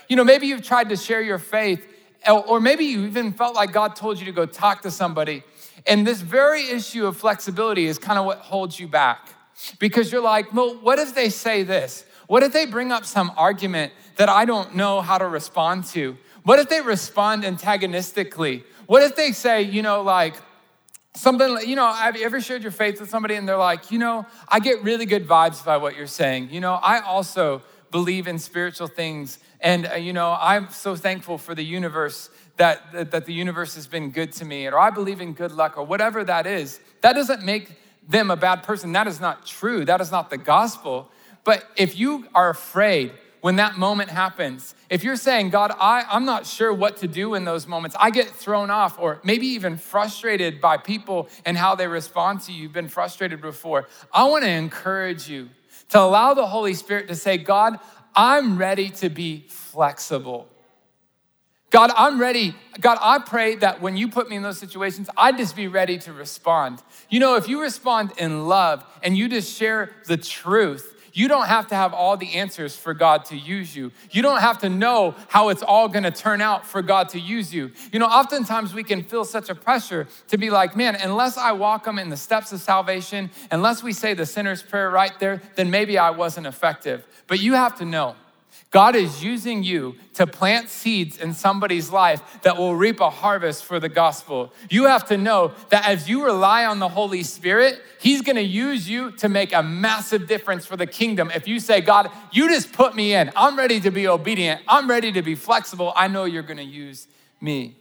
You 0.09 0.15
know, 0.15 0.23
maybe 0.23 0.47
you've 0.47 0.63
tried 0.63 0.89
to 0.89 0.97
share 0.97 1.21
your 1.21 1.39
faith, 1.39 1.85
or 2.27 2.59
maybe 2.59 2.85
you 2.85 3.05
even 3.05 3.33
felt 3.33 3.55
like 3.55 3.71
God 3.71 3.95
told 3.95 4.19
you 4.19 4.25
to 4.25 4.31
go 4.31 4.45
talk 4.45 4.81
to 4.81 4.91
somebody 4.91 5.43
and 5.87 6.05
this 6.05 6.21
very 6.21 6.69
issue 6.69 7.05
of 7.05 7.17
flexibility 7.17 7.85
is 7.85 7.97
kind 7.97 8.17
of 8.17 8.25
what 8.25 8.39
holds 8.39 8.79
you 8.79 8.87
back 8.87 9.29
because 9.79 10.11
you're 10.11 10.21
like, 10.21 10.53
well, 10.53 10.75
what 10.75 10.99
if 10.99 11.15
they 11.15 11.29
say 11.29 11.63
this? 11.63 12.05
What 12.27 12.43
if 12.43 12.53
they 12.53 12.65
bring 12.65 12.91
up 12.91 13.05
some 13.05 13.31
argument 13.37 13.93
that 14.15 14.29
I 14.29 14.45
don't 14.45 14.75
know 14.75 15.01
how 15.01 15.17
to 15.17 15.27
respond 15.27 15.85
to? 15.87 16.17
What 16.43 16.59
if 16.59 16.69
they 16.69 16.81
respond 16.81 17.45
antagonistically? 17.45 18.63
What 18.87 19.03
if 19.03 19.15
they 19.15 19.31
say, 19.31 19.61
you 19.61 19.81
know, 19.81 20.01
like, 20.01 20.35
something, 21.15 21.57
you 21.65 21.75
know, 21.75 21.91
have 21.91 22.17
you 22.17 22.25
ever 22.25 22.41
shared 22.41 22.61
your 22.61 22.71
faith 22.71 22.99
with 22.99 23.09
somebody 23.09 23.35
and 23.35 23.47
they're 23.47 23.57
like, 23.57 23.91
you 23.91 23.99
know, 23.99 24.25
I 24.47 24.59
get 24.59 24.83
really 24.83 25.05
good 25.05 25.27
vibes 25.27 25.63
by 25.63 25.77
what 25.77 25.95
you're 25.95 26.07
saying. 26.07 26.49
You 26.51 26.59
know, 26.59 26.73
I 26.73 26.99
also 26.99 27.61
believe 27.91 28.27
in 28.27 28.37
spiritual 28.37 28.87
things. 28.87 29.39
And, 29.61 29.87
uh, 29.87 29.95
you 29.95 30.13
know, 30.13 30.37
I'm 30.39 30.69
so 30.69 30.95
thankful 30.95 31.37
for 31.37 31.55
the 31.55 31.63
universe 31.63 32.29
that, 32.57 32.91
that, 32.93 33.11
that 33.11 33.25
the 33.25 33.33
universe 33.33 33.75
has 33.75 33.87
been 33.87 34.11
good 34.11 34.31
to 34.33 34.45
me, 34.45 34.67
or 34.67 34.79
I 34.79 34.89
believe 34.89 35.21
in 35.21 35.33
good 35.33 35.51
luck, 35.51 35.77
or 35.77 35.85
whatever 35.85 36.23
that 36.23 36.47
is, 36.47 36.79
that 37.01 37.13
doesn't 37.13 37.43
make 37.43 37.71
them 38.07 38.31
a 38.31 38.35
bad 38.35 38.63
person. 38.63 38.91
That 38.93 39.07
is 39.07 39.19
not 39.19 39.45
true. 39.45 39.85
That 39.85 40.01
is 40.01 40.11
not 40.11 40.29
the 40.29 40.37
gospel. 40.37 41.09
But 41.43 41.63
if 41.75 41.97
you 41.97 42.27
are 42.33 42.49
afraid 42.49 43.13
when 43.41 43.57
that 43.57 43.77
moment 43.77 44.09
happens, 44.09 44.73
if 44.89 45.03
you're 45.03 45.15
saying, 45.15 45.51
God, 45.51 45.71
I, 45.79 46.03
I'm 46.09 46.25
not 46.25 46.47
sure 46.47 46.73
what 46.73 46.97
to 46.97 47.07
do 47.07 47.35
in 47.35 47.45
those 47.45 47.67
moments, 47.67 47.95
I 47.99 48.09
get 48.09 48.27
thrown 48.27 48.71
off, 48.71 48.97
or 48.99 49.19
maybe 49.23 49.47
even 49.47 49.77
frustrated 49.77 50.59
by 50.59 50.77
people 50.77 51.29
and 51.45 51.55
how 51.57 51.75
they 51.75 51.87
respond 51.87 52.41
to 52.41 52.51
you, 52.51 52.63
you've 52.63 52.73
been 52.73 52.87
frustrated 52.87 53.41
before, 53.41 53.87
I 54.11 54.23
want 54.23 54.43
to 54.43 54.49
encourage 54.49 55.29
you 55.29 55.49
to 55.89 55.99
allow 55.99 56.33
the 56.33 56.47
Holy 56.47 56.73
Spirit 56.73 57.07
to 57.09 57.15
say, 57.15 57.37
God, 57.37 57.79
I'm 58.15 58.57
ready 58.57 58.89
to 58.89 59.09
be 59.09 59.45
flexible. 59.49 60.47
God, 61.75 61.91
I'm 61.97 62.21
ready. 62.21 62.55
God, 62.79 62.99
I 63.01 63.19
pray 63.19 63.55
that 63.55 63.81
when 63.81 63.97
you 63.97 64.07
put 64.07 64.29
me 64.29 64.37
in 64.37 64.43
those 64.43 64.57
situations, 64.57 65.09
I'd 65.17 65.35
just 65.35 65.57
be 65.57 65.67
ready 65.67 65.97
to 65.97 66.13
respond. 66.13 66.81
You 67.09 67.19
know, 67.19 67.35
if 67.35 67.49
you 67.49 67.61
respond 67.61 68.13
in 68.17 68.47
love 68.47 68.81
and 69.03 69.17
you 69.17 69.27
just 69.27 69.53
share 69.53 69.91
the 70.05 70.15
truth, 70.15 70.95
you 71.11 71.27
don't 71.27 71.47
have 71.47 71.67
to 71.67 71.75
have 71.75 71.93
all 71.93 72.15
the 72.15 72.35
answers 72.35 72.77
for 72.77 72.93
God 72.93 73.25
to 73.25 73.35
use 73.35 73.75
you. 73.75 73.91
You 74.09 74.21
don't 74.21 74.39
have 74.39 74.59
to 74.59 74.69
know 74.69 75.15
how 75.27 75.49
it's 75.49 75.63
all 75.63 75.89
gonna 75.89 76.11
turn 76.11 76.39
out 76.39 76.65
for 76.65 76.81
God 76.81 77.09
to 77.09 77.19
use 77.19 77.53
you. 77.53 77.71
You 77.91 77.99
know, 77.99 78.07
oftentimes 78.07 78.73
we 78.73 78.85
can 78.85 79.03
feel 79.03 79.25
such 79.25 79.49
a 79.49 79.55
pressure 79.55 80.07
to 80.29 80.37
be 80.37 80.49
like, 80.49 80.77
man, 80.77 80.95
unless 80.95 81.37
I 81.37 81.51
walk 81.51 81.83
them 81.83 81.99
in 81.99 82.07
the 82.07 82.15
steps 82.15 82.53
of 82.53 82.61
salvation, 82.61 83.29
unless 83.51 83.83
we 83.83 83.91
say 83.91 84.13
the 84.13 84.25
sinner's 84.25 84.63
prayer 84.63 84.89
right 84.89 85.19
there, 85.19 85.41
then 85.55 85.69
maybe 85.69 85.97
I 85.97 86.11
wasn't 86.11 86.47
effective. 86.47 87.05
But 87.27 87.41
you 87.41 87.55
have 87.55 87.77
to 87.79 87.85
know 87.85 88.15
God 88.75 88.97
is 88.97 89.23
using 89.23 89.63
you 89.63 89.95
to 90.15 90.27
plant 90.27 90.67
seeds 90.67 91.17
in 91.17 91.33
somebody's 91.33 91.91
life 91.91 92.41
that 92.41 92.57
will 92.57 92.75
reap 92.75 92.99
a 92.99 93.09
harvest 93.09 93.63
for 93.63 93.79
the 93.79 93.87
gospel. 93.87 94.51
You 94.69 94.87
have 94.87 95.07
to 95.07 95.17
know 95.17 95.53
that 95.69 95.87
as 95.87 96.09
you 96.09 96.25
rely 96.25 96.65
on 96.65 96.79
the 96.79 96.89
Holy 96.89 97.23
Spirit, 97.23 97.81
He's 98.01 98.21
gonna 98.21 98.41
use 98.41 98.89
you 98.89 99.11
to 99.11 99.29
make 99.29 99.53
a 99.53 99.63
massive 99.63 100.27
difference 100.27 100.65
for 100.65 100.75
the 100.75 100.85
kingdom. 100.85 101.31
If 101.33 101.47
you 101.47 101.61
say, 101.61 101.79
God, 101.79 102.11
you 102.33 102.49
just 102.49 102.73
put 102.73 102.97
me 102.97 103.13
in, 103.13 103.31
I'm 103.37 103.57
ready 103.57 103.79
to 103.79 103.91
be 103.91 104.09
obedient, 104.09 104.59
I'm 104.67 104.89
ready 104.89 105.13
to 105.13 105.21
be 105.21 105.35
flexible, 105.35 105.93
I 105.95 106.09
know 106.09 106.25
you're 106.25 106.43
gonna 106.43 106.61
use 106.61 107.07
me. 107.39 107.77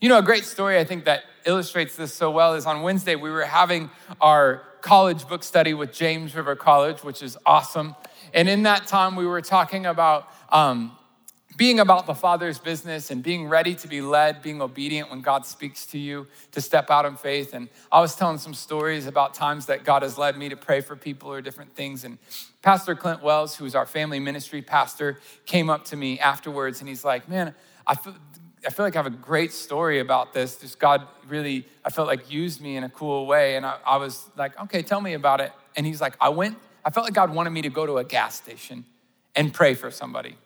You 0.00 0.08
know, 0.08 0.18
a 0.18 0.22
great 0.22 0.46
story 0.46 0.80
I 0.80 0.84
think 0.84 1.04
that 1.04 1.22
illustrates 1.44 1.94
this 1.94 2.12
so 2.12 2.28
well 2.32 2.54
is 2.54 2.66
on 2.66 2.82
Wednesday, 2.82 3.14
we 3.14 3.30
were 3.30 3.44
having 3.44 3.88
our 4.20 4.64
college 4.80 5.28
book 5.28 5.44
study 5.44 5.74
with 5.74 5.92
James 5.92 6.34
River 6.34 6.56
College, 6.56 7.04
which 7.04 7.22
is 7.22 7.38
awesome. 7.46 7.94
And 8.34 8.48
in 8.48 8.64
that 8.64 8.86
time, 8.86 9.16
we 9.16 9.26
were 9.26 9.42
talking 9.42 9.86
about 9.86 10.28
um, 10.50 10.96
being 11.58 11.80
about 11.80 12.06
the 12.06 12.14
Father's 12.14 12.60
business 12.60 13.10
and 13.10 13.20
being 13.20 13.48
ready 13.48 13.74
to 13.74 13.88
be 13.88 14.00
led, 14.00 14.42
being 14.42 14.62
obedient 14.62 15.10
when 15.10 15.20
God 15.20 15.44
speaks 15.44 15.86
to 15.86 15.98
you 15.98 16.28
to 16.52 16.60
step 16.60 16.88
out 16.88 17.04
in 17.04 17.16
faith. 17.16 17.52
And 17.52 17.68
I 17.90 18.00
was 18.00 18.14
telling 18.14 18.38
some 18.38 18.54
stories 18.54 19.06
about 19.06 19.34
times 19.34 19.66
that 19.66 19.82
God 19.82 20.02
has 20.02 20.16
led 20.16 20.38
me 20.38 20.48
to 20.50 20.56
pray 20.56 20.80
for 20.80 20.94
people 20.94 21.32
or 21.32 21.42
different 21.42 21.74
things. 21.74 22.04
And 22.04 22.18
Pastor 22.62 22.94
Clint 22.94 23.24
Wells, 23.24 23.56
who 23.56 23.64
is 23.64 23.74
our 23.74 23.86
family 23.86 24.20
ministry 24.20 24.62
pastor, 24.62 25.18
came 25.46 25.68
up 25.68 25.84
to 25.86 25.96
me 25.96 26.20
afterwards 26.20 26.78
and 26.78 26.88
he's 26.88 27.04
like, 27.04 27.28
Man, 27.28 27.52
I 27.88 27.96
feel, 27.96 28.14
I 28.64 28.70
feel 28.70 28.86
like 28.86 28.94
I 28.94 29.00
have 29.00 29.06
a 29.06 29.10
great 29.10 29.52
story 29.52 29.98
about 29.98 30.32
this. 30.32 30.58
Just 30.58 30.78
God 30.78 31.08
really, 31.26 31.66
I 31.84 31.90
felt 31.90 32.06
like 32.06 32.30
used 32.30 32.60
me 32.60 32.76
in 32.76 32.84
a 32.84 32.88
cool 32.88 33.26
way. 33.26 33.56
And 33.56 33.66
I, 33.66 33.78
I 33.84 33.96
was 33.96 34.28
like, 34.36 34.56
Okay, 34.62 34.82
tell 34.82 35.00
me 35.00 35.14
about 35.14 35.40
it. 35.40 35.50
And 35.74 35.84
he's 35.84 36.00
like, 36.00 36.14
I 36.20 36.28
went, 36.28 36.56
I 36.84 36.90
felt 36.90 37.04
like 37.04 37.14
God 37.14 37.34
wanted 37.34 37.50
me 37.50 37.62
to 37.62 37.70
go 37.70 37.86
to 37.86 37.98
a 37.98 38.04
gas 38.04 38.36
station 38.36 38.84
and 39.34 39.52
pray 39.52 39.74
for 39.74 39.90
somebody. 39.90 40.36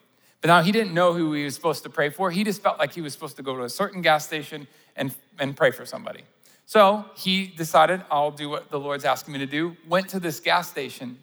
But 0.41 0.49
now 0.49 0.62
he 0.62 0.73
didn't 0.73 0.93
know 0.93 1.12
who 1.12 1.33
he 1.33 1.45
was 1.45 1.55
supposed 1.55 1.85
to 1.85 1.91
pray 1.91 2.11
for. 2.11 2.31
He 2.31 2.43
just 2.45 2.62
felt 2.62 2.79
like 2.79 2.93
he 2.93 3.01
was 3.01 3.12
supposed 3.12 3.37
to 3.37 3.43
go 3.43 3.57
to 3.57 3.62
a 3.62 3.71
certain 3.71 4.03
gas 4.03 4.27
station 4.27 4.67
and, 4.97 5.15
and 5.39 5.57
pray 5.57 5.71
for 5.71 5.87
somebody. 5.87 6.23
So 6.67 7.05
he 7.17 7.47
decided, 7.47 8.03
I'll 8.11 8.31
do 8.31 8.49
what 8.49 8.71
the 8.71 8.81
Lord's 8.81 9.05
asking 9.05 9.35
me 9.35 9.39
to 9.41 9.47
do, 9.47 9.77
went 9.89 10.09
to 10.11 10.21
this 10.21 10.41
gas 10.41 10.69
station. 10.69 11.19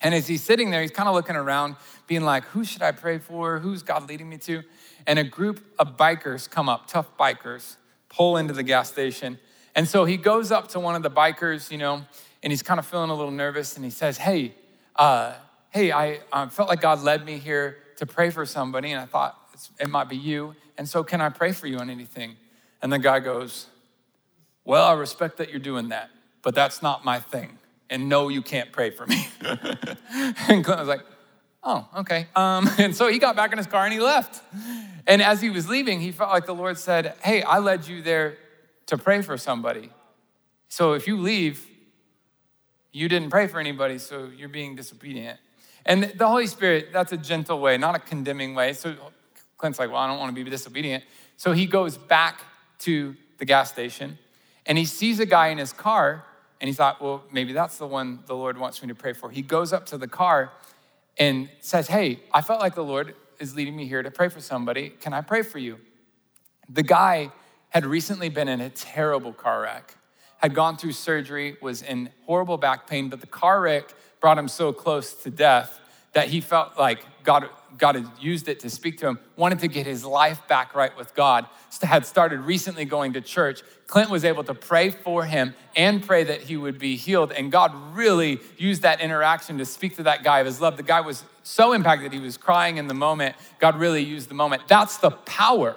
And 0.00 0.14
as 0.14 0.26
he's 0.26 0.42
sitting 0.42 0.70
there, 0.70 0.82
he's 0.82 0.90
kind 0.90 1.08
of 1.08 1.14
looking 1.14 1.36
around, 1.36 1.76
being 2.06 2.22
like, 2.22 2.44
who 2.44 2.64
should 2.64 2.82
I 2.82 2.92
pray 2.92 3.18
for? 3.18 3.58
Who's 3.58 3.82
God 3.82 4.08
leading 4.08 4.28
me 4.28 4.36
to? 4.38 4.62
And 5.06 5.18
a 5.18 5.24
group 5.24 5.64
of 5.78 5.96
bikers 5.96 6.48
come 6.48 6.68
up, 6.68 6.86
tough 6.86 7.16
bikers, 7.18 7.76
pull 8.08 8.36
into 8.36 8.52
the 8.52 8.62
gas 8.62 8.90
station. 8.90 9.38
And 9.74 9.88
so 9.88 10.04
he 10.04 10.16
goes 10.16 10.52
up 10.52 10.68
to 10.68 10.80
one 10.80 10.94
of 10.94 11.02
the 11.02 11.10
bikers, 11.10 11.70
you 11.70 11.78
know, 11.78 12.04
and 12.44 12.52
he's 12.52 12.62
kind 12.62 12.78
of 12.78 12.86
feeling 12.86 13.10
a 13.10 13.14
little 13.14 13.32
nervous. 13.32 13.74
And 13.74 13.84
he 13.84 13.90
says, 13.90 14.18
Hey, 14.18 14.54
uh, 14.94 15.32
hey, 15.70 15.90
I 15.90 16.20
felt 16.50 16.68
like 16.68 16.80
God 16.80 17.02
led 17.02 17.24
me 17.24 17.38
here 17.38 17.78
to 17.96 18.06
pray 18.06 18.30
for 18.30 18.44
somebody, 18.44 18.92
and 18.92 19.00
I 19.00 19.06
thought 19.06 19.36
it 19.80 19.88
might 19.88 20.08
be 20.08 20.16
you. 20.16 20.54
And 20.76 20.88
so, 20.88 21.02
can 21.02 21.20
I 21.20 21.30
pray 21.30 21.52
for 21.52 21.66
you 21.66 21.78
on 21.78 21.90
anything? 21.90 22.36
And 22.82 22.92
the 22.92 22.98
guy 22.98 23.18
goes, 23.18 23.66
Well, 24.64 24.84
I 24.84 24.92
respect 24.92 25.38
that 25.38 25.50
you're 25.50 25.58
doing 25.58 25.88
that, 25.88 26.10
but 26.42 26.54
that's 26.54 26.82
not 26.82 27.04
my 27.04 27.18
thing. 27.18 27.58
And 27.88 28.08
no, 28.08 28.28
you 28.28 28.42
can't 28.42 28.70
pray 28.72 28.90
for 28.90 29.06
me. 29.06 29.26
and 29.42 30.64
Clint 30.64 30.80
was 30.80 30.88
like, 30.88 31.02
Oh, 31.62 31.88
okay. 31.96 32.26
Um, 32.36 32.68
and 32.78 32.94
so 32.94 33.08
he 33.08 33.18
got 33.18 33.36
back 33.36 33.52
in 33.52 33.58
his 33.58 33.66
car 33.66 33.84
and 33.84 33.92
he 33.92 34.00
left. 34.00 34.42
And 35.06 35.22
as 35.22 35.40
he 35.40 35.48
was 35.48 35.68
leaving, 35.68 36.00
he 36.00 36.12
felt 36.12 36.30
like 36.30 36.44
the 36.44 36.54
Lord 36.54 36.76
said, 36.76 37.14
Hey, 37.22 37.42
I 37.42 37.58
led 37.58 37.88
you 37.88 38.02
there 38.02 38.36
to 38.86 38.98
pray 38.98 39.22
for 39.22 39.38
somebody. 39.38 39.88
So 40.68 40.92
if 40.92 41.06
you 41.06 41.18
leave, 41.18 41.66
you 42.94 43.08
didn't 43.08 43.30
pray 43.30 43.48
for 43.48 43.58
anybody, 43.58 43.98
so 43.98 44.30
you're 44.36 44.48
being 44.48 44.76
disobedient. 44.76 45.40
And 45.84 46.04
the 46.04 46.28
Holy 46.28 46.46
Spirit, 46.46 46.90
that's 46.92 47.10
a 47.12 47.16
gentle 47.16 47.58
way, 47.58 47.76
not 47.76 47.96
a 47.96 47.98
condemning 47.98 48.54
way. 48.54 48.72
So 48.72 48.94
Clint's 49.58 49.80
like, 49.80 49.90
well, 49.90 49.98
I 49.98 50.06
don't 50.06 50.20
want 50.20 50.34
to 50.34 50.44
be 50.44 50.48
disobedient. 50.48 51.02
So 51.36 51.50
he 51.50 51.66
goes 51.66 51.98
back 51.98 52.42
to 52.78 53.16
the 53.38 53.44
gas 53.44 53.72
station 53.72 54.16
and 54.64 54.78
he 54.78 54.84
sees 54.84 55.18
a 55.18 55.26
guy 55.26 55.48
in 55.48 55.58
his 55.58 55.72
car 55.72 56.24
and 56.60 56.68
he 56.68 56.72
thought, 56.72 57.02
well, 57.02 57.24
maybe 57.32 57.52
that's 57.52 57.78
the 57.78 57.86
one 57.86 58.20
the 58.26 58.36
Lord 58.36 58.56
wants 58.56 58.80
me 58.80 58.86
to 58.86 58.94
pray 58.94 59.12
for. 59.12 59.28
He 59.28 59.42
goes 59.42 59.72
up 59.72 59.86
to 59.86 59.98
the 59.98 60.08
car 60.08 60.52
and 61.18 61.50
says, 61.60 61.88
hey, 61.88 62.20
I 62.32 62.42
felt 62.42 62.60
like 62.60 62.76
the 62.76 62.84
Lord 62.84 63.16
is 63.40 63.56
leading 63.56 63.74
me 63.74 63.88
here 63.88 64.04
to 64.04 64.10
pray 64.12 64.28
for 64.28 64.40
somebody. 64.40 64.90
Can 65.00 65.12
I 65.12 65.20
pray 65.20 65.42
for 65.42 65.58
you? 65.58 65.80
The 66.68 66.84
guy 66.84 67.32
had 67.70 67.84
recently 67.84 68.28
been 68.28 68.46
in 68.46 68.60
a 68.60 68.70
terrible 68.70 69.32
car 69.32 69.62
wreck, 69.62 69.96
had 70.44 70.54
gone 70.54 70.76
through 70.76 70.92
surgery, 70.92 71.56
was 71.62 71.80
in 71.80 72.10
horrible 72.26 72.58
back 72.58 72.86
pain, 72.86 73.08
but 73.08 73.22
the 73.22 73.26
car 73.26 73.62
wreck 73.62 73.94
brought 74.20 74.36
him 74.36 74.46
so 74.46 74.74
close 74.74 75.14
to 75.14 75.30
death 75.30 75.80
that 76.12 76.28
he 76.28 76.42
felt 76.42 76.78
like 76.78 77.02
God, 77.24 77.48
God 77.78 77.94
had 77.94 78.06
used 78.20 78.46
it 78.50 78.60
to 78.60 78.68
speak 78.68 78.98
to 78.98 79.06
him, 79.06 79.18
wanted 79.36 79.60
to 79.60 79.68
get 79.68 79.86
his 79.86 80.04
life 80.04 80.46
back 80.46 80.74
right 80.74 80.94
with 80.98 81.14
God, 81.14 81.46
had 81.82 82.04
started 82.04 82.40
recently 82.40 82.84
going 82.84 83.14
to 83.14 83.22
church. 83.22 83.62
Clint 83.86 84.10
was 84.10 84.22
able 84.22 84.44
to 84.44 84.52
pray 84.52 84.90
for 84.90 85.24
him 85.24 85.54
and 85.76 86.06
pray 86.06 86.24
that 86.24 86.42
he 86.42 86.58
would 86.58 86.78
be 86.78 86.96
healed. 86.96 87.32
And 87.32 87.50
God 87.50 87.72
really 87.96 88.38
used 88.58 88.82
that 88.82 89.00
interaction 89.00 89.56
to 89.56 89.64
speak 89.64 89.96
to 89.96 90.02
that 90.02 90.22
guy 90.22 90.40
of 90.40 90.46
his 90.46 90.60
love. 90.60 90.76
The 90.76 90.82
guy 90.82 91.00
was 91.00 91.24
so 91.42 91.72
impacted, 91.72 92.12
he 92.12 92.20
was 92.20 92.36
crying 92.36 92.76
in 92.76 92.86
the 92.86 92.92
moment. 92.92 93.34
God 93.60 93.80
really 93.80 94.04
used 94.04 94.28
the 94.28 94.34
moment. 94.34 94.68
That's 94.68 94.98
the 94.98 95.10
power 95.10 95.74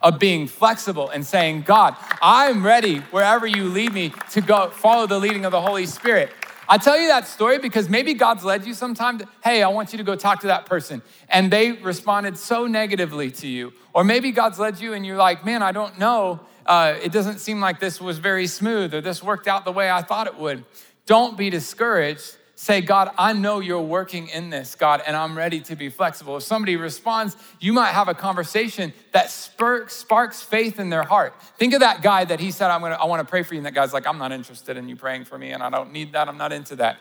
of 0.00 0.18
being 0.18 0.46
flexible 0.46 1.10
and 1.10 1.26
saying, 1.26 1.62
God, 1.62 1.94
I'm 2.22 2.64
ready 2.64 2.98
wherever 3.10 3.46
you 3.46 3.64
lead 3.64 3.92
me 3.92 4.12
to 4.30 4.40
go 4.40 4.70
follow 4.70 5.06
the 5.06 5.18
leading 5.18 5.44
of 5.44 5.52
the 5.52 5.60
Holy 5.60 5.86
Spirit. 5.86 6.32
I 6.68 6.78
tell 6.78 6.98
you 6.98 7.08
that 7.08 7.26
story 7.26 7.58
because 7.58 7.88
maybe 7.88 8.14
God's 8.14 8.44
led 8.44 8.64
you 8.64 8.74
sometime 8.74 9.18
to, 9.18 9.28
hey, 9.42 9.62
I 9.64 9.68
want 9.68 9.92
you 9.92 9.98
to 9.98 10.04
go 10.04 10.14
talk 10.14 10.40
to 10.42 10.46
that 10.46 10.66
person. 10.66 11.02
And 11.28 11.52
they 11.52 11.72
responded 11.72 12.38
so 12.38 12.68
negatively 12.68 13.32
to 13.32 13.48
you. 13.48 13.72
Or 13.92 14.04
maybe 14.04 14.30
God's 14.30 14.60
led 14.60 14.80
you 14.80 14.92
and 14.92 15.04
you're 15.04 15.16
like, 15.16 15.44
man, 15.44 15.64
I 15.64 15.72
don't 15.72 15.98
know. 15.98 16.38
Uh, 16.64 16.94
it 17.02 17.10
doesn't 17.10 17.40
seem 17.40 17.60
like 17.60 17.80
this 17.80 18.00
was 18.00 18.18
very 18.18 18.46
smooth 18.46 18.94
or 18.94 19.00
this 19.00 19.20
worked 19.20 19.48
out 19.48 19.64
the 19.64 19.72
way 19.72 19.90
I 19.90 20.02
thought 20.02 20.28
it 20.28 20.38
would. 20.38 20.64
Don't 21.06 21.36
be 21.36 21.50
discouraged 21.50 22.36
Say, 22.60 22.82
God, 22.82 23.10
I 23.16 23.32
know 23.32 23.60
you're 23.60 23.80
working 23.80 24.28
in 24.28 24.50
this, 24.50 24.74
God, 24.74 25.00
and 25.06 25.16
I'm 25.16 25.34
ready 25.34 25.60
to 25.60 25.76
be 25.76 25.88
flexible. 25.88 26.36
If 26.36 26.42
somebody 26.42 26.76
responds, 26.76 27.34
you 27.58 27.72
might 27.72 27.92
have 27.92 28.08
a 28.08 28.12
conversation 28.12 28.92
that 29.12 29.30
sparks, 29.30 30.42
faith 30.42 30.78
in 30.78 30.90
their 30.90 31.02
heart. 31.02 31.32
Think 31.56 31.72
of 31.72 31.80
that 31.80 32.02
guy 32.02 32.26
that 32.26 32.38
he 32.38 32.50
said, 32.50 32.70
I'm 32.70 32.82
gonna, 32.82 32.96
I 32.96 33.06
wanna 33.06 33.24
pray 33.24 33.44
for 33.44 33.54
you. 33.54 33.60
And 33.60 33.66
that 33.66 33.72
guy's 33.72 33.94
like, 33.94 34.06
I'm 34.06 34.18
not 34.18 34.30
interested 34.30 34.76
in 34.76 34.90
you 34.90 34.96
praying 34.96 35.24
for 35.24 35.38
me, 35.38 35.52
and 35.52 35.62
I 35.62 35.70
don't 35.70 35.90
need 35.90 36.12
that. 36.12 36.28
I'm 36.28 36.36
not 36.36 36.52
into 36.52 36.76
that. 36.76 36.98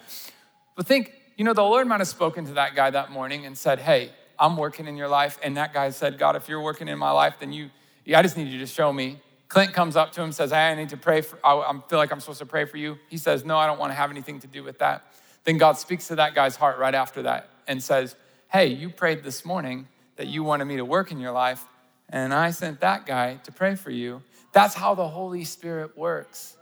But 0.78 0.88
think, 0.88 1.14
you 1.36 1.44
know, 1.44 1.52
the 1.52 1.62
Lord 1.62 1.86
might 1.88 2.00
have 2.00 2.08
spoken 2.08 2.46
to 2.46 2.54
that 2.54 2.74
guy 2.74 2.90
that 2.92 3.12
morning 3.12 3.46
and 3.46 3.58
said, 3.58 3.80
Hey, 3.80 4.12
I'm 4.40 4.56
working 4.56 4.88
in 4.88 4.96
your 4.96 5.10
life. 5.10 5.38
And 5.44 5.58
that 5.58 5.74
guy 5.74 5.90
said, 5.90 6.18
God, 6.18 6.38
if 6.38 6.48
you're 6.48 6.62
working 6.62 6.88
in 6.88 6.98
my 6.98 7.12
life, 7.12 7.36
then 7.38 7.52
you, 7.52 7.70
I 8.16 8.22
just 8.22 8.38
need 8.38 8.48
you 8.48 8.60
to 8.60 8.66
show 8.66 8.94
me. 8.94 9.20
Clint 9.50 9.74
comes 9.74 9.98
up 9.98 10.14
to 10.14 10.22
him, 10.22 10.32
says, 10.32 10.52
Hey, 10.52 10.70
I 10.70 10.76
need 10.76 10.88
to 10.90 10.98
pray 10.98 11.20
for, 11.20 11.38
I 11.44 11.78
feel 11.90 12.00
like 12.00 12.14
I'm 12.14 12.22
supposed 12.22 12.40
to 12.40 12.46
pray 12.46 12.64
for 12.64 12.78
you. 12.78 12.98
He 13.10 13.18
says, 13.18 13.44
No, 13.44 13.58
I 13.58 13.68
don't 13.68 13.78
want 13.78 13.92
to 13.92 13.96
have 13.96 14.10
anything 14.10 14.40
to 14.40 14.48
do 14.48 14.64
with 14.64 14.80
that. 14.80 15.04
Then 15.50 15.58
God 15.58 15.80
speaks 15.80 16.10
to 16.10 16.16
that 16.18 16.36
guy's 16.36 16.56
heart 16.56 16.78
right 16.78 16.94
after 16.94 17.24
that 17.24 17.50
and 17.68 17.82
says, 17.82 18.16
Hey, 18.52 18.68
you 18.68 18.88
prayed 18.88 19.24
this 19.24 19.44
morning 19.44 19.88
that 20.16 20.28
you 20.28 20.44
wanted 20.44 20.66
me 20.66 20.78
to 20.78 20.86
work 20.86 21.12
in 21.12 21.20
your 21.20 21.32
life, 21.32 21.66
and 22.08 22.36
I 22.36 22.52
sent 22.52 22.82
that 22.82 23.08
guy 23.08 23.38
to 23.46 23.52
pray 23.52 23.74
for 23.74 23.90
you. 23.90 24.22
That's 24.52 24.76
how 24.76 24.94
the 24.94 25.08
Holy 25.08 25.44
Spirit 25.46 25.98
works. 25.98 26.56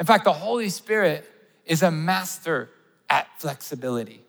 In 0.00 0.04
fact, 0.04 0.24
the 0.24 0.32
Holy 0.32 0.68
Spirit 0.68 1.30
is 1.64 1.84
a 1.84 1.92
master 1.92 2.70
at 3.08 3.28
flexibility. 3.40 4.20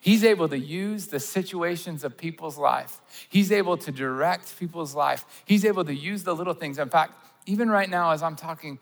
He's 0.00 0.24
able 0.24 0.48
to 0.48 0.58
use 0.58 1.06
the 1.06 1.20
situations 1.20 2.02
of 2.02 2.16
people's 2.16 2.58
life. 2.58 3.00
He's 3.28 3.52
able 3.52 3.76
to 3.76 3.92
direct 3.92 4.58
people's 4.58 4.96
life. 4.96 5.24
He's 5.44 5.64
able 5.64 5.84
to 5.84 5.94
use 5.94 6.24
the 6.24 6.34
little 6.34 6.54
things. 6.54 6.80
In 6.80 6.88
fact, 6.88 7.12
even 7.46 7.70
right 7.70 7.88
now, 7.88 8.10
as 8.10 8.24
I'm 8.24 8.34
talking, 8.34 8.80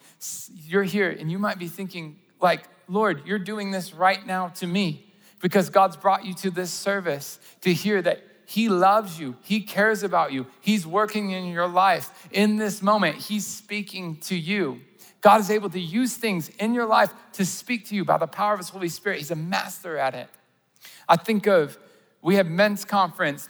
you're 0.66 0.84
here 0.84 1.10
and 1.10 1.30
you 1.30 1.38
might 1.38 1.58
be 1.58 1.68
thinking, 1.68 2.16
like, 2.46 2.62
Lord, 2.86 3.26
you're 3.26 3.40
doing 3.40 3.72
this 3.72 3.92
right 3.92 4.24
now 4.24 4.48
to 4.60 4.68
me 4.68 5.12
because 5.40 5.68
God's 5.68 5.96
brought 5.96 6.24
you 6.24 6.32
to 6.34 6.50
this 6.52 6.70
service 6.70 7.40
to 7.62 7.72
hear 7.72 8.00
that 8.02 8.22
He 8.46 8.68
loves 8.68 9.18
you, 9.18 9.34
He 9.42 9.62
cares 9.62 10.04
about 10.04 10.32
you, 10.32 10.46
He's 10.60 10.86
working 10.86 11.32
in 11.32 11.46
your 11.46 11.66
life. 11.66 12.28
In 12.30 12.54
this 12.56 12.82
moment, 12.82 13.16
He's 13.16 13.44
speaking 13.44 14.18
to 14.28 14.36
you. 14.36 14.80
God 15.20 15.40
is 15.40 15.50
able 15.50 15.70
to 15.70 15.80
use 15.80 16.16
things 16.16 16.48
in 16.60 16.72
your 16.72 16.86
life 16.86 17.12
to 17.32 17.44
speak 17.44 17.86
to 17.86 17.96
you 17.96 18.04
by 18.04 18.16
the 18.16 18.28
power 18.28 18.52
of 18.52 18.60
His 18.60 18.68
Holy 18.68 18.88
Spirit. 18.88 19.18
He's 19.18 19.32
a 19.32 19.36
master 19.36 19.98
at 19.98 20.14
it. 20.14 20.28
I 21.08 21.16
think 21.16 21.48
of, 21.48 21.76
we 22.22 22.36
have 22.36 22.46
men's 22.46 22.84
conference 22.84 23.48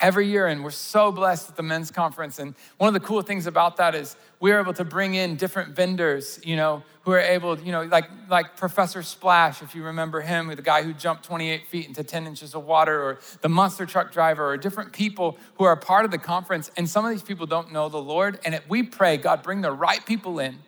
every 0.00 0.26
year, 0.28 0.46
and 0.46 0.64
we're 0.64 0.70
so 0.70 1.12
blessed 1.12 1.50
at 1.50 1.56
the 1.56 1.62
men's 1.62 1.90
conference. 1.90 2.38
And 2.38 2.54
one 2.78 2.88
of 2.88 2.94
the 2.94 3.06
cool 3.06 3.22
things 3.22 3.46
about 3.46 3.76
that 3.76 3.94
is 3.94 4.16
we're 4.40 4.60
able 4.60 4.74
to 4.74 4.84
bring 4.84 5.14
in 5.14 5.36
different 5.36 5.74
vendors, 5.74 6.40
you 6.44 6.56
know, 6.56 6.82
who 7.02 7.12
are 7.12 7.20
able, 7.20 7.58
you 7.60 7.72
know, 7.72 7.82
like 7.82 8.08
like 8.28 8.56
Professor 8.56 9.02
Splash, 9.02 9.62
if 9.62 9.74
you 9.74 9.84
remember 9.84 10.20
him, 10.20 10.48
the 10.48 10.62
guy 10.62 10.82
who 10.82 10.92
jumped 10.92 11.24
28 11.24 11.66
feet 11.68 11.86
into 11.86 12.02
10 12.02 12.26
inches 12.26 12.54
of 12.54 12.64
water, 12.64 13.02
or 13.02 13.20
the 13.42 13.48
monster 13.48 13.86
truck 13.86 14.12
driver, 14.12 14.48
or 14.48 14.56
different 14.56 14.92
people 14.92 15.38
who 15.56 15.64
are 15.64 15.76
part 15.76 16.04
of 16.04 16.10
the 16.10 16.18
conference. 16.18 16.70
And 16.76 16.88
some 16.88 17.04
of 17.04 17.10
these 17.10 17.22
people 17.22 17.46
don't 17.46 17.72
know 17.72 17.88
the 17.88 17.98
Lord. 17.98 18.40
And 18.44 18.60
we 18.68 18.82
pray, 18.82 19.16
God, 19.16 19.42
bring 19.42 19.60
the 19.60 19.72
right 19.72 20.04
people 20.04 20.38
in 20.38 20.58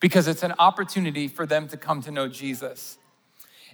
because 0.00 0.26
it's 0.28 0.42
an 0.42 0.54
opportunity 0.58 1.28
for 1.28 1.46
them 1.46 1.68
to 1.68 1.76
come 1.76 2.02
to 2.02 2.10
know 2.10 2.28
Jesus. 2.28 2.98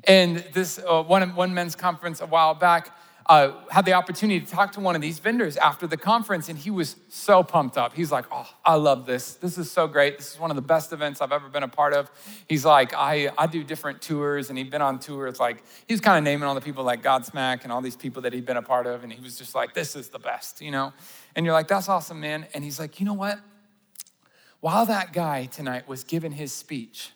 And 0.05 0.39
this 0.53 0.79
uh, 0.79 1.03
one, 1.03 1.35
one 1.35 1.55
men's 1.55 1.75
conference 1.75 2.21
a 2.21 2.27
while 2.27 2.55
back, 2.55 2.97
uh, 3.29 3.53
had 3.71 3.85
the 3.85 3.93
opportunity 3.93 4.45
to 4.45 4.47
talk 4.47 4.73
to 4.73 4.81
one 4.81 4.95
of 4.95 5.03
these 5.03 5.19
vendors 5.19 5.57
after 5.57 5.87
the 5.87 5.97
conference, 5.97 6.49
and 6.49 6.57
he 6.57 6.71
was 6.71 6.97
so 7.09 7.43
pumped 7.43 7.77
up. 7.77 7.93
He's 7.93 8.13
like, 8.13 8.25
Oh, 8.31 8.49
I 8.65 8.75
love 8.75 9.05
this. 9.05 9.35
This 9.35 9.59
is 9.59 9.71
so 9.71 9.89
great. 9.89 10.17
This 10.19 10.33
is 10.33 10.41
one 10.41 10.51
of 10.51 10.57
the 10.57 10.63
best 10.63 10.93
events 10.93 11.21
I've 11.21 11.33
ever 11.33 11.49
been 11.49 11.65
a 11.65 11.69
part 11.69 11.93
of. 11.93 12.09
He's 12.49 12.65
like, 12.65 12.95
I, 12.95 13.31
I 13.37 13.47
do 13.47 13.65
different 13.65 14.01
tours, 14.01 14.49
and 14.49 14.57
he'd 14.57 14.71
been 14.71 14.83
on 14.83 15.01
tours. 15.01 15.41
Like, 15.41 15.63
he 15.89 15.95
was 15.95 16.01
kind 16.01 16.19
of 16.19 16.25
naming 16.25 16.47
all 16.47 16.55
the 16.55 16.61
people 16.61 16.85
like 16.85 17.03
Godsmack 17.03 17.65
and 17.65 17.73
all 17.73 17.81
these 17.81 17.97
people 17.97 18.23
that 18.23 18.33
he'd 18.33 18.47
been 18.47 18.57
a 18.57 18.63
part 18.63 18.87
of, 18.87 19.03
and 19.03 19.13
he 19.13 19.21
was 19.21 19.37
just 19.37 19.55
like, 19.55 19.75
This 19.75 19.97
is 19.97 20.09
the 20.09 20.21
best, 20.21 20.61
you 20.61 20.71
know? 20.71 20.93
And 21.35 21.45
you're 21.45 21.55
like, 21.55 21.69
That's 21.69 21.89
awesome, 21.89 22.21
man. 22.21 22.47
And 22.55 22.63
he's 22.63 22.79
like, 22.79 23.01
You 23.01 23.07
know 23.07 23.15
what? 23.15 23.41
While 24.61 24.87
that 24.87 25.13
guy 25.13 25.47
tonight 25.47 25.89
was 25.89 26.05
giving 26.05 26.33
his 26.33 26.53
speech, 26.53 27.11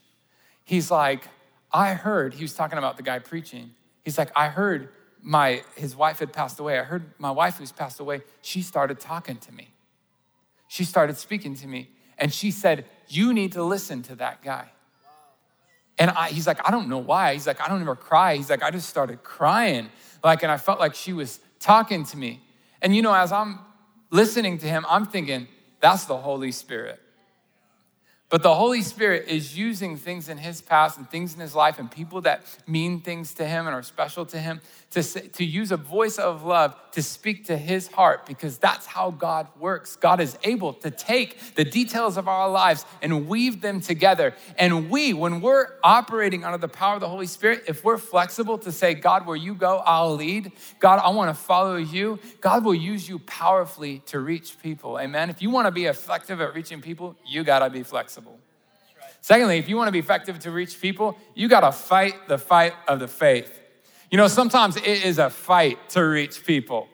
he's 0.64 0.90
like, 0.90 1.24
I 1.72 1.94
heard, 1.94 2.34
he 2.34 2.42
was 2.42 2.54
talking 2.54 2.78
about 2.78 2.96
the 2.96 3.02
guy 3.02 3.20
preaching. 3.20 3.70
He's 4.04 4.18
like, 4.18 4.30
I 4.34 4.48
heard 4.48 4.88
my 5.22 5.62
his 5.76 5.94
wife 5.94 6.18
had 6.18 6.32
passed 6.32 6.58
away. 6.60 6.78
I 6.78 6.84
heard 6.84 7.12
my 7.18 7.30
wife 7.30 7.58
who's 7.58 7.72
passed 7.72 8.00
away, 8.00 8.22
she 8.42 8.62
started 8.62 9.00
talking 9.00 9.36
to 9.36 9.52
me. 9.52 9.68
She 10.68 10.84
started 10.84 11.16
speaking 11.16 11.54
to 11.56 11.66
me. 11.66 11.90
And 12.18 12.32
she 12.32 12.50
said, 12.50 12.84
You 13.08 13.32
need 13.32 13.52
to 13.52 13.62
listen 13.62 14.02
to 14.04 14.14
that 14.16 14.42
guy. 14.42 14.70
And 15.98 16.10
I, 16.10 16.28
he's 16.28 16.46
like, 16.46 16.66
I 16.66 16.70
don't 16.70 16.88
know 16.88 16.98
why. 16.98 17.34
He's 17.34 17.46
like, 17.46 17.60
I 17.60 17.68
don't 17.68 17.82
ever 17.82 17.96
cry. 17.96 18.36
He's 18.36 18.48
like, 18.48 18.62
I 18.62 18.70
just 18.70 18.88
started 18.88 19.22
crying. 19.22 19.90
Like, 20.24 20.42
and 20.42 20.50
I 20.50 20.56
felt 20.56 20.80
like 20.80 20.94
she 20.94 21.12
was 21.12 21.40
talking 21.58 22.04
to 22.04 22.16
me. 22.16 22.40
And 22.80 22.96
you 22.96 23.02
know, 23.02 23.12
as 23.12 23.32
I'm 23.32 23.58
listening 24.10 24.58
to 24.58 24.66
him, 24.66 24.86
I'm 24.88 25.06
thinking, 25.06 25.48
that's 25.80 26.04
the 26.04 26.16
Holy 26.16 26.52
Spirit. 26.52 27.00
But 28.30 28.44
the 28.44 28.54
Holy 28.54 28.82
Spirit 28.82 29.26
is 29.26 29.58
using 29.58 29.96
things 29.96 30.28
in 30.28 30.38
his 30.38 30.62
past 30.62 30.98
and 30.98 31.10
things 31.10 31.34
in 31.34 31.40
his 31.40 31.54
life 31.54 31.80
and 31.80 31.90
people 31.90 32.20
that 32.20 32.42
mean 32.66 33.00
things 33.00 33.34
to 33.34 33.44
him 33.44 33.66
and 33.66 33.74
are 33.74 33.82
special 33.82 34.24
to 34.26 34.38
him 34.38 34.60
to, 34.90 35.04
say, 35.04 35.28
to 35.28 35.44
use 35.44 35.70
a 35.70 35.76
voice 35.76 36.18
of 36.18 36.44
love 36.44 36.74
to 36.92 37.02
speak 37.02 37.46
to 37.46 37.56
his 37.56 37.86
heart 37.86 38.26
because 38.26 38.58
that's 38.58 38.86
how 38.86 39.12
God 39.12 39.46
works. 39.58 39.94
God 39.94 40.20
is 40.20 40.36
able 40.42 40.72
to 40.74 40.90
take 40.90 41.54
the 41.54 41.64
details 41.64 42.16
of 42.16 42.26
our 42.26 42.50
lives 42.50 42.84
and 43.00 43.28
weave 43.28 43.60
them 43.60 43.80
together. 43.80 44.34
And 44.58 44.90
we, 44.90 45.12
when 45.12 45.40
we're 45.40 45.68
operating 45.84 46.44
under 46.44 46.58
the 46.58 46.68
power 46.68 46.94
of 46.94 47.00
the 47.00 47.08
Holy 47.08 47.28
Spirit, 47.28 47.64
if 47.68 47.84
we're 47.84 47.98
flexible 47.98 48.58
to 48.58 48.72
say, 48.72 48.94
God, 48.94 49.26
where 49.26 49.36
you 49.36 49.54
go, 49.54 49.78
I'll 49.86 50.16
lead. 50.16 50.50
God, 50.80 50.98
I 50.98 51.10
want 51.10 51.34
to 51.36 51.40
follow 51.40 51.76
you. 51.76 52.18
God 52.40 52.64
will 52.64 52.74
use 52.74 53.08
you 53.08 53.20
powerfully 53.20 54.00
to 54.06 54.18
reach 54.18 54.60
people. 54.60 54.98
Amen. 54.98 55.30
If 55.30 55.40
you 55.40 55.50
want 55.50 55.66
to 55.66 55.72
be 55.72 55.84
effective 55.84 56.40
at 56.40 56.52
reaching 56.52 56.80
people, 56.80 57.14
you 57.24 57.44
got 57.44 57.60
to 57.60 57.70
be 57.70 57.84
flexible. 57.84 58.40
Secondly, 59.20 59.58
if 59.58 59.68
you 59.68 59.76
want 59.76 59.86
to 59.86 59.92
be 59.92 59.98
effective 60.00 60.40
to 60.40 60.50
reach 60.50 60.80
people, 60.80 61.16
you 61.34 61.46
got 61.46 61.60
to 61.60 61.70
fight 61.70 62.26
the 62.26 62.38
fight 62.38 62.72
of 62.88 62.98
the 62.98 63.06
faith. 63.06 63.59
You 64.10 64.16
know, 64.16 64.28
sometimes 64.28 64.76
it 64.76 65.04
is 65.04 65.18
a 65.18 65.30
fight 65.30 65.90
to 65.90 66.02
reach 66.02 66.44
people. 66.44 66.88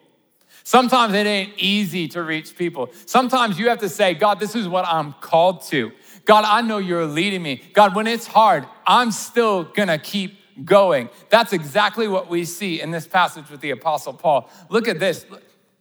Sometimes 0.63 1.13
it 1.13 1.25
ain't 1.25 1.53
easy 1.57 2.07
to 2.09 2.21
reach 2.21 2.55
people. 2.55 2.89
Sometimes 3.05 3.57
you 3.57 3.69
have 3.69 3.79
to 3.79 3.89
say, 3.89 4.13
God, 4.13 4.39
this 4.39 4.53
is 4.53 4.67
what 4.67 4.85
I'm 4.85 5.13
called 5.13 5.63
to. 5.67 5.91
God, 6.25 6.43
I 6.45 6.61
know 6.61 6.77
you're 6.77 7.05
leading 7.05 7.41
me. 7.41 7.63
God, 7.73 7.95
when 7.95 8.05
it's 8.05 8.27
hard, 8.27 8.65
I'm 8.85 9.11
still 9.11 9.63
gonna 9.63 9.97
keep 9.97 10.37
going. 10.65 11.09
That's 11.29 11.53
exactly 11.53 12.07
what 12.07 12.29
we 12.29 12.43
see 12.43 12.81
in 12.81 12.91
this 12.91 13.07
passage 13.07 13.49
with 13.49 13.61
the 13.61 13.71
Apostle 13.71 14.13
Paul. 14.13 14.49
Look 14.69 14.87
at 14.87 14.99
this. 14.99 15.25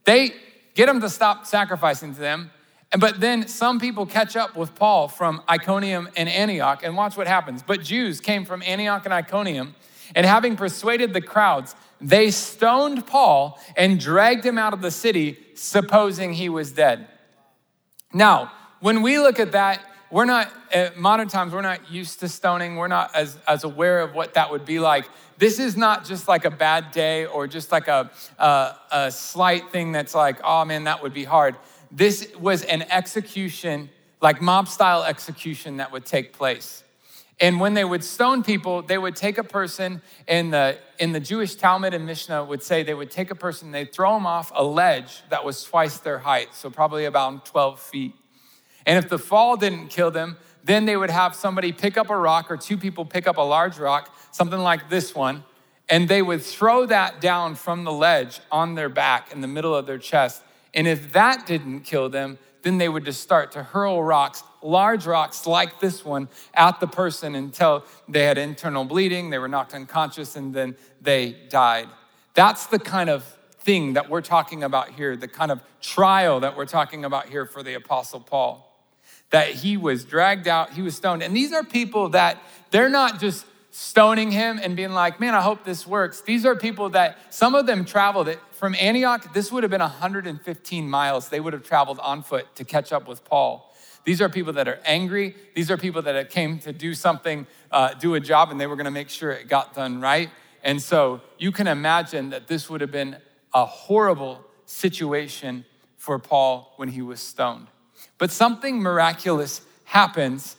They 0.04 0.32
get 0.74 0.88
him 0.88 1.00
to 1.00 1.10
stop 1.10 1.46
sacrificing 1.46 2.14
to 2.14 2.20
them, 2.20 2.52
but 2.96 3.20
then 3.20 3.48
some 3.48 3.80
people 3.80 4.06
catch 4.06 4.36
up 4.36 4.56
with 4.56 4.74
Paul 4.74 5.08
from 5.08 5.42
Iconium 5.50 6.08
and 6.16 6.28
Antioch, 6.28 6.82
and 6.84 6.96
watch 6.96 7.16
what 7.16 7.26
happens. 7.26 7.62
But 7.62 7.82
Jews 7.82 8.20
came 8.20 8.44
from 8.44 8.62
Antioch 8.62 9.04
and 9.04 9.12
Iconium 9.12 9.74
and 10.14 10.24
having 10.26 10.56
persuaded 10.56 11.12
the 11.12 11.20
crowds, 11.20 11.74
they 12.00 12.30
stoned 12.30 13.06
Paul 13.06 13.60
and 13.76 13.98
dragged 13.98 14.44
him 14.44 14.58
out 14.58 14.72
of 14.72 14.82
the 14.82 14.90
city, 14.90 15.38
supposing 15.54 16.34
he 16.34 16.48
was 16.48 16.72
dead. 16.72 17.08
Now, 18.12 18.52
when 18.80 19.02
we 19.02 19.18
look 19.18 19.40
at 19.40 19.52
that, 19.52 19.80
we're 20.10 20.24
not, 20.24 20.52
at 20.72 20.96
modern 20.96 21.28
times, 21.28 21.52
we're 21.52 21.62
not 21.62 21.90
used 21.90 22.20
to 22.20 22.28
stoning. 22.28 22.76
We're 22.76 22.88
not 22.88 23.14
as, 23.14 23.36
as 23.48 23.64
aware 23.64 24.00
of 24.00 24.14
what 24.14 24.34
that 24.34 24.50
would 24.50 24.64
be 24.64 24.78
like. 24.78 25.08
This 25.38 25.58
is 25.58 25.76
not 25.76 26.04
just 26.04 26.28
like 26.28 26.44
a 26.44 26.50
bad 26.50 26.92
day 26.92 27.26
or 27.26 27.46
just 27.46 27.72
like 27.72 27.88
a, 27.88 28.10
a, 28.38 28.74
a 28.92 29.10
slight 29.10 29.70
thing 29.70 29.92
that's 29.92 30.14
like, 30.14 30.38
oh 30.44 30.64
man, 30.64 30.84
that 30.84 31.02
would 31.02 31.12
be 31.12 31.24
hard. 31.24 31.56
This 31.90 32.32
was 32.38 32.62
an 32.62 32.82
execution, 32.90 33.90
like 34.20 34.40
mob 34.40 34.68
style 34.68 35.02
execution 35.02 35.78
that 35.78 35.90
would 35.92 36.06
take 36.06 36.32
place. 36.32 36.84
And 37.38 37.60
when 37.60 37.74
they 37.74 37.84
would 37.84 38.02
stone 38.02 38.42
people, 38.42 38.80
they 38.82 38.96
would 38.96 39.14
take 39.14 39.36
a 39.36 39.44
person 39.44 40.00
in 40.26 40.50
the, 40.50 40.78
in 40.98 41.12
the 41.12 41.20
Jewish 41.20 41.54
Talmud 41.54 41.92
and 41.92 42.06
Mishnah 42.06 42.44
would 42.44 42.62
say 42.62 42.82
they 42.82 42.94
would 42.94 43.10
take 43.10 43.30
a 43.30 43.34
person, 43.34 43.72
they'd 43.72 43.92
throw 43.92 44.14
them 44.14 44.26
off 44.26 44.50
a 44.54 44.64
ledge 44.64 45.22
that 45.28 45.44
was 45.44 45.62
twice 45.62 45.98
their 45.98 46.18
height, 46.18 46.54
so 46.54 46.70
probably 46.70 47.04
about 47.04 47.44
12 47.44 47.78
feet. 47.78 48.14
And 48.86 48.96
if 48.96 49.10
the 49.10 49.18
fall 49.18 49.56
didn't 49.56 49.88
kill 49.88 50.10
them, 50.10 50.38
then 50.64 50.86
they 50.86 50.96
would 50.96 51.10
have 51.10 51.34
somebody 51.34 51.72
pick 51.72 51.98
up 51.98 52.08
a 52.08 52.16
rock 52.16 52.50
or 52.50 52.56
two 52.56 52.78
people 52.78 53.04
pick 53.04 53.26
up 53.26 53.36
a 53.36 53.42
large 53.42 53.78
rock, 53.78 54.16
something 54.32 54.58
like 54.58 54.88
this 54.88 55.14
one, 55.14 55.44
and 55.88 56.08
they 56.08 56.22
would 56.22 56.42
throw 56.42 56.86
that 56.86 57.20
down 57.20 57.54
from 57.54 57.84
the 57.84 57.92
ledge 57.92 58.40
on 58.50 58.74
their 58.74 58.88
back 58.88 59.32
in 59.32 59.42
the 59.42 59.48
middle 59.48 59.74
of 59.74 59.86
their 59.86 59.98
chest. 59.98 60.42
And 60.72 60.88
if 60.88 61.12
that 61.12 61.46
didn't 61.46 61.80
kill 61.80 62.08
them, 62.08 62.38
then 62.62 62.78
they 62.78 62.88
would 62.88 63.04
just 63.04 63.22
start 63.22 63.52
to 63.52 63.62
hurl 63.62 64.02
rocks, 64.02 64.42
large 64.66 65.06
rocks 65.06 65.46
like 65.46 65.80
this 65.80 66.04
one, 66.04 66.28
at 66.54 66.80
the 66.80 66.86
person 66.86 67.34
until 67.34 67.84
they 68.08 68.24
had 68.24 68.38
internal 68.38 68.84
bleeding, 68.84 69.30
they 69.30 69.38
were 69.38 69.48
knocked 69.48 69.74
unconscious, 69.74 70.36
and 70.36 70.52
then 70.54 70.76
they 71.00 71.36
died. 71.48 71.88
That's 72.34 72.66
the 72.66 72.78
kind 72.78 73.08
of 73.08 73.24
thing 73.60 73.94
that 73.94 74.10
we're 74.10 74.20
talking 74.20 74.62
about 74.62 74.90
here, 74.90 75.16
the 75.16 75.28
kind 75.28 75.50
of 75.50 75.60
trial 75.80 76.40
that 76.40 76.56
we're 76.56 76.66
talking 76.66 77.04
about 77.04 77.28
here 77.28 77.46
for 77.46 77.62
the 77.62 77.74
Apostle 77.74 78.20
Paul. 78.20 78.62
That 79.30 79.48
he 79.48 79.76
was 79.76 80.04
dragged 80.04 80.46
out, 80.46 80.72
he 80.72 80.82
was 80.82 80.94
stoned. 80.94 81.22
And 81.22 81.36
these 81.36 81.52
are 81.52 81.64
people 81.64 82.10
that 82.10 82.38
they're 82.70 82.88
not 82.88 83.18
just 83.18 83.44
stoning 83.72 84.30
him 84.30 84.58
and 84.62 84.74
being 84.76 84.92
like, 84.92 85.20
man, 85.20 85.34
I 85.34 85.42
hope 85.42 85.64
this 85.64 85.86
works. 85.86 86.22
These 86.22 86.46
are 86.46 86.56
people 86.56 86.90
that 86.90 87.18
some 87.34 87.54
of 87.54 87.66
them 87.66 87.84
traveled 87.84 88.34
from 88.52 88.74
Antioch, 88.76 89.34
this 89.34 89.52
would 89.52 89.64
have 89.64 89.70
been 89.70 89.82
115 89.82 90.88
miles 90.88 91.28
they 91.28 91.40
would 91.40 91.52
have 91.52 91.62
traveled 91.62 91.98
on 91.98 92.22
foot 92.22 92.46
to 92.54 92.64
catch 92.64 92.90
up 92.90 93.06
with 93.06 93.22
Paul. 93.24 93.74
These 94.06 94.22
are 94.22 94.28
people 94.28 94.52
that 94.52 94.68
are 94.68 94.78
angry. 94.84 95.34
These 95.54 95.68
are 95.68 95.76
people 95.76 96.00
that 96.02 96.30
came 96.30 96.60
to 96.60 96.72
do 96.72 96.94
something, 96.94 97.44
uh, 97.72 97.94
do 97.94 98.14
a 98.14 98.20
job, 98.20 98.52
and 98.52 98.60
they 98.60 98.68
were 98.68 98.76
going 98.76 98.84
to 98.84 98.92
make 98.92 99.08
sure 99.10 99.32
it 99.32 99.48
got 99.48 99.74
done 99.74 100.00
right. 100.00 100.30
And 100.62 100.80
so 100.80 101.20
you 101.38 101.50
can 101.50 101.66
imagine 101.66 102.30
that 102.30 102.46
this 102.46 102.70
would 102.70 102.80
have 102.80 102.92
been 102.92 103.16
a 103.52 103.66
horrible 103.66 104.44
situation 104.64 105.64
for 105.96 106.20
Paul 106.20 106.72
when 106.76 106.88
he 106.88 107.02
was 107.02 107.20
stoned. 107.20 107.66
But 108.16 108.30
something 108.30 108.78
miraculous 108.80 109.60
happens 109.84 110.54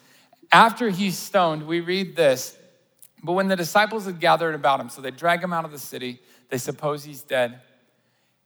after 0.52 0.90
he's 0.90 1.18
stoned. 1.18 1.66
We 1.66 1.80
read 1.80 2.18
this. 2.18 2.58
But 3.24 3.32
when 3.32 3.48
the 3.48 3.56
disciples 3.56 4.06
had 4.06 4.20
gathered 4.20 4.56
about 4.56 4.82
him, 4.82 4.90
so 4.90 5.02
they 5.02 5.12
drag 5.12 5.42
him 5.42 5.54
out 5.54 5.64
of 5.64 5.72
the 5.72 5.80
city, 5.80 6.20
they 6.50 6.58
suppose 6.58 7.06
he's 7.06 7.22
dead. 7.22 7.62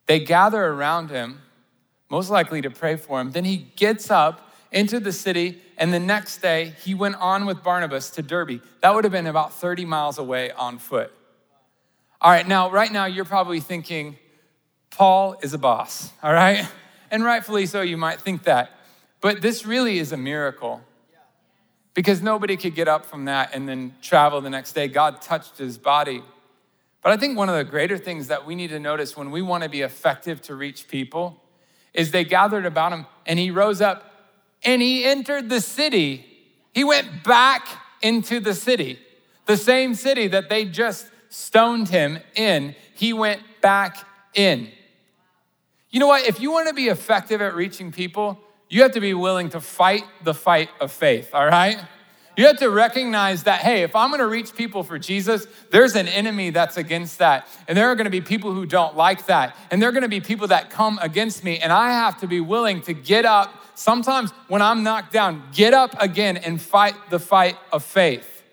They 0.06 0.20
gather 0.20 0.64
around 0.64 1.10
him, 1.10 1.42
most 2.08 2.30
likely 2.30 2.62
to 2.62 2.70
pray 2.70 2.98
for 2.98 3.20
him. 3.20 3.32
Then 3.32 3.46
he 3.46 3.58
gets 3.58 4.12
up 4.12 4.50
into 4.72 5.00
the 5.00 5.12
city, 5.12 5.62
and 5.78 5.94
the 5.94 6.00
next 6.00 6.42
day 6.42 6.74
he 6.84 6.94
went 6.94 7.16
on 7.16 7.46
with 7.46 7.64
Barnabas 7.64 8.10
to 8.12 8.22
Derbe. 8.22 8.62
That 8.82 8.96
would 8.96 9.04
have 9.04 9.12
been 9.12 9.28
about 9.28 9.54
30 9.54 9.86
miles 9.86 10.18
away 10.18 10.52
on 10.52 10.78
foot. 10.78 11.12
All 12.22 12.32
right, 12.32 12.48
now, 12.48 12.70
right 12.70 12.92
now, 12.92 13.06
you're 13.06 13.26
probably 13.26 13.60
thinking, 13.60 14.18
Paul 14.92 15.36
is 15.42 15.54
a 15.54 15.58
boss, 15.58 16.12
all 16.24 16.34
right? 16.34 16.68
And 17.10 17.24
rightfully 17.24 17.66
so, 17.66 17.82
you 17.82 17.98
might 17.98 18.22
think 18.22 18.44
that. 18.44 18.72
But 19.20 19.42
this 19.42 19.66
really 19.66 20.00
is 20.00 20.12
a 20.12 20.18
miracle 20.18 20.82
because 21.94 22.22
nobody 22.22 22.56
could 22.56 22.74
get 22.74 22.88
up 22.88 23.06
from 23.06 23.26
that 23.26 23.54
and 23.54 23.68
then 23.68 23.94
travel 24.02 24.40
the 24.40 24.50
next 24.50 24.74
day. 24.74 24.88
God 24.88 25.22
touched 25.22 25.58
his 25.58 25.78
body. 25.78 26.24
But 27.02 27.12
I 27.12 27.18
think 27.18 27.38
one 27.38 27.50
of 27.50 27.56
the 27.56 27.64
greater 27.64 27.98
things 27.98 28.28
that 28.28 28.46
we 28.46 28.56
need 28.56 28.70
to 28.70 28.80
notice 28.80 29.18
when 29.18 29.32
we 29.32 29.42
want 29.42 29.64
to 29.64 29.70
be 29.70 29.82
effective 29.82 30.42
to 30.44 30.56
reach 30.56 30.88
people 30.88 31.42
is 31.94 32.12
they 32.12 32.24
gathered 32.24 32.66
about 32.66 32.94
him 32.94 33.06
and 33.26 33.38
he 33.38 33.52
rose 33.52 33.82
up 33.82 34.11
and 34.63 34.82
he 34.82 35.04
entered 35.04 35.50
the 35.50 35.62
city. 35.62 36.26
He 36.74 36.84
went 36.84 37.24
back 37.24 37.67
into 38.02 38.39
the 38.39 38.54
city, 38.54 39.00
the 39.45 39.58
same 39.58 39.95
city 39.95 40.28
that 40.28 40.50
they 40.50 40.65
just 40.65 41.08
stoned 41.30 41.89
him 41.89 42.19
in. 42.36 42.76
He 42.93 43.13
went 43.13 43.41
back 43.62 43.97
in. 44.34 44.69
You 45.89 46.00
know 46.00 46.08
what? 46.08 46.26
If 46.26 46.39
you 46.39 46.52
want 46.52 46.67
to 46.69 46.74
be 46.74 46.88
effective 46.88 47.41
at 47.41 47.54
reaching 47.54 47.91
people, 47.91 48.39
you 48.69 48.82
have 48.84 48.93
to 48.93 49.02
be 49.02 49.13
willing 49.13 49.50
to 49.50 49.60
fight 49.60 50.06
the 50.24 50.34
fight 50.34 50.69
of 50.80 50.91
faith, 50.91 51.32
all 51.34 51.45
right? 51.45 51.78
You 52.38 52.47
have 52.47 52.58
to 52.60 52.69
recognize 52.69 53.43
that, 53.43 53.60
hey, 53.60 53.84
if 53.84 53.93
I'm 53.93 54.10
gonna 54.10 54.26
reach 54.26 54.56
people 54.56 54.84
for 54.84 54.97
Jesus, 54.97 55.45
there's 55.69 55.95
an 55.95 56.08
enemy 56.08 56.50
that's 56.50 56.78
against 56.78 57.19
that. 57.19 57.45
And 57.67 57.78
there 57.78 57.88
are 57.89 57.95
gonna 57.95 58.10
be 58.10 58.21
people 58.21 58.54
who 58.54 58.65
don't 58.65 58.95
like 58.95 59.26
that. 59.26 59.56
And 59.69 59.82
there 59.82 59.89
are 59.89 59.91
gonna 59.91 60.08
be 60.08 60.21
people 60.21 60.47
that 60.47 60.69
come 60.69 60.97
against 61.02 61.43
me. 61.43 61.60
And 61.60 61.74
I 61.74 61.91
have 61.91 62.19
to 62.21 62.28
be 62.28 62.39
willing 62.39 62.82
to 62.84 62.93
get 62.93 63.26
up, 63.26 63.54
sometimes 63.76 64.32
when 64.48 64.62
I'm 64.62 64.84
knocked 64.84 65.14
down, 65.14 65.44
get 65.54 65.74
up 65.74 65.96
again 66.02 66.38
and 66.38 66.62
fight 66.62 66.96
the 67.10 67.20
fight 67.20 67.58
of 67.72 67.84
faith. 67.84 68.44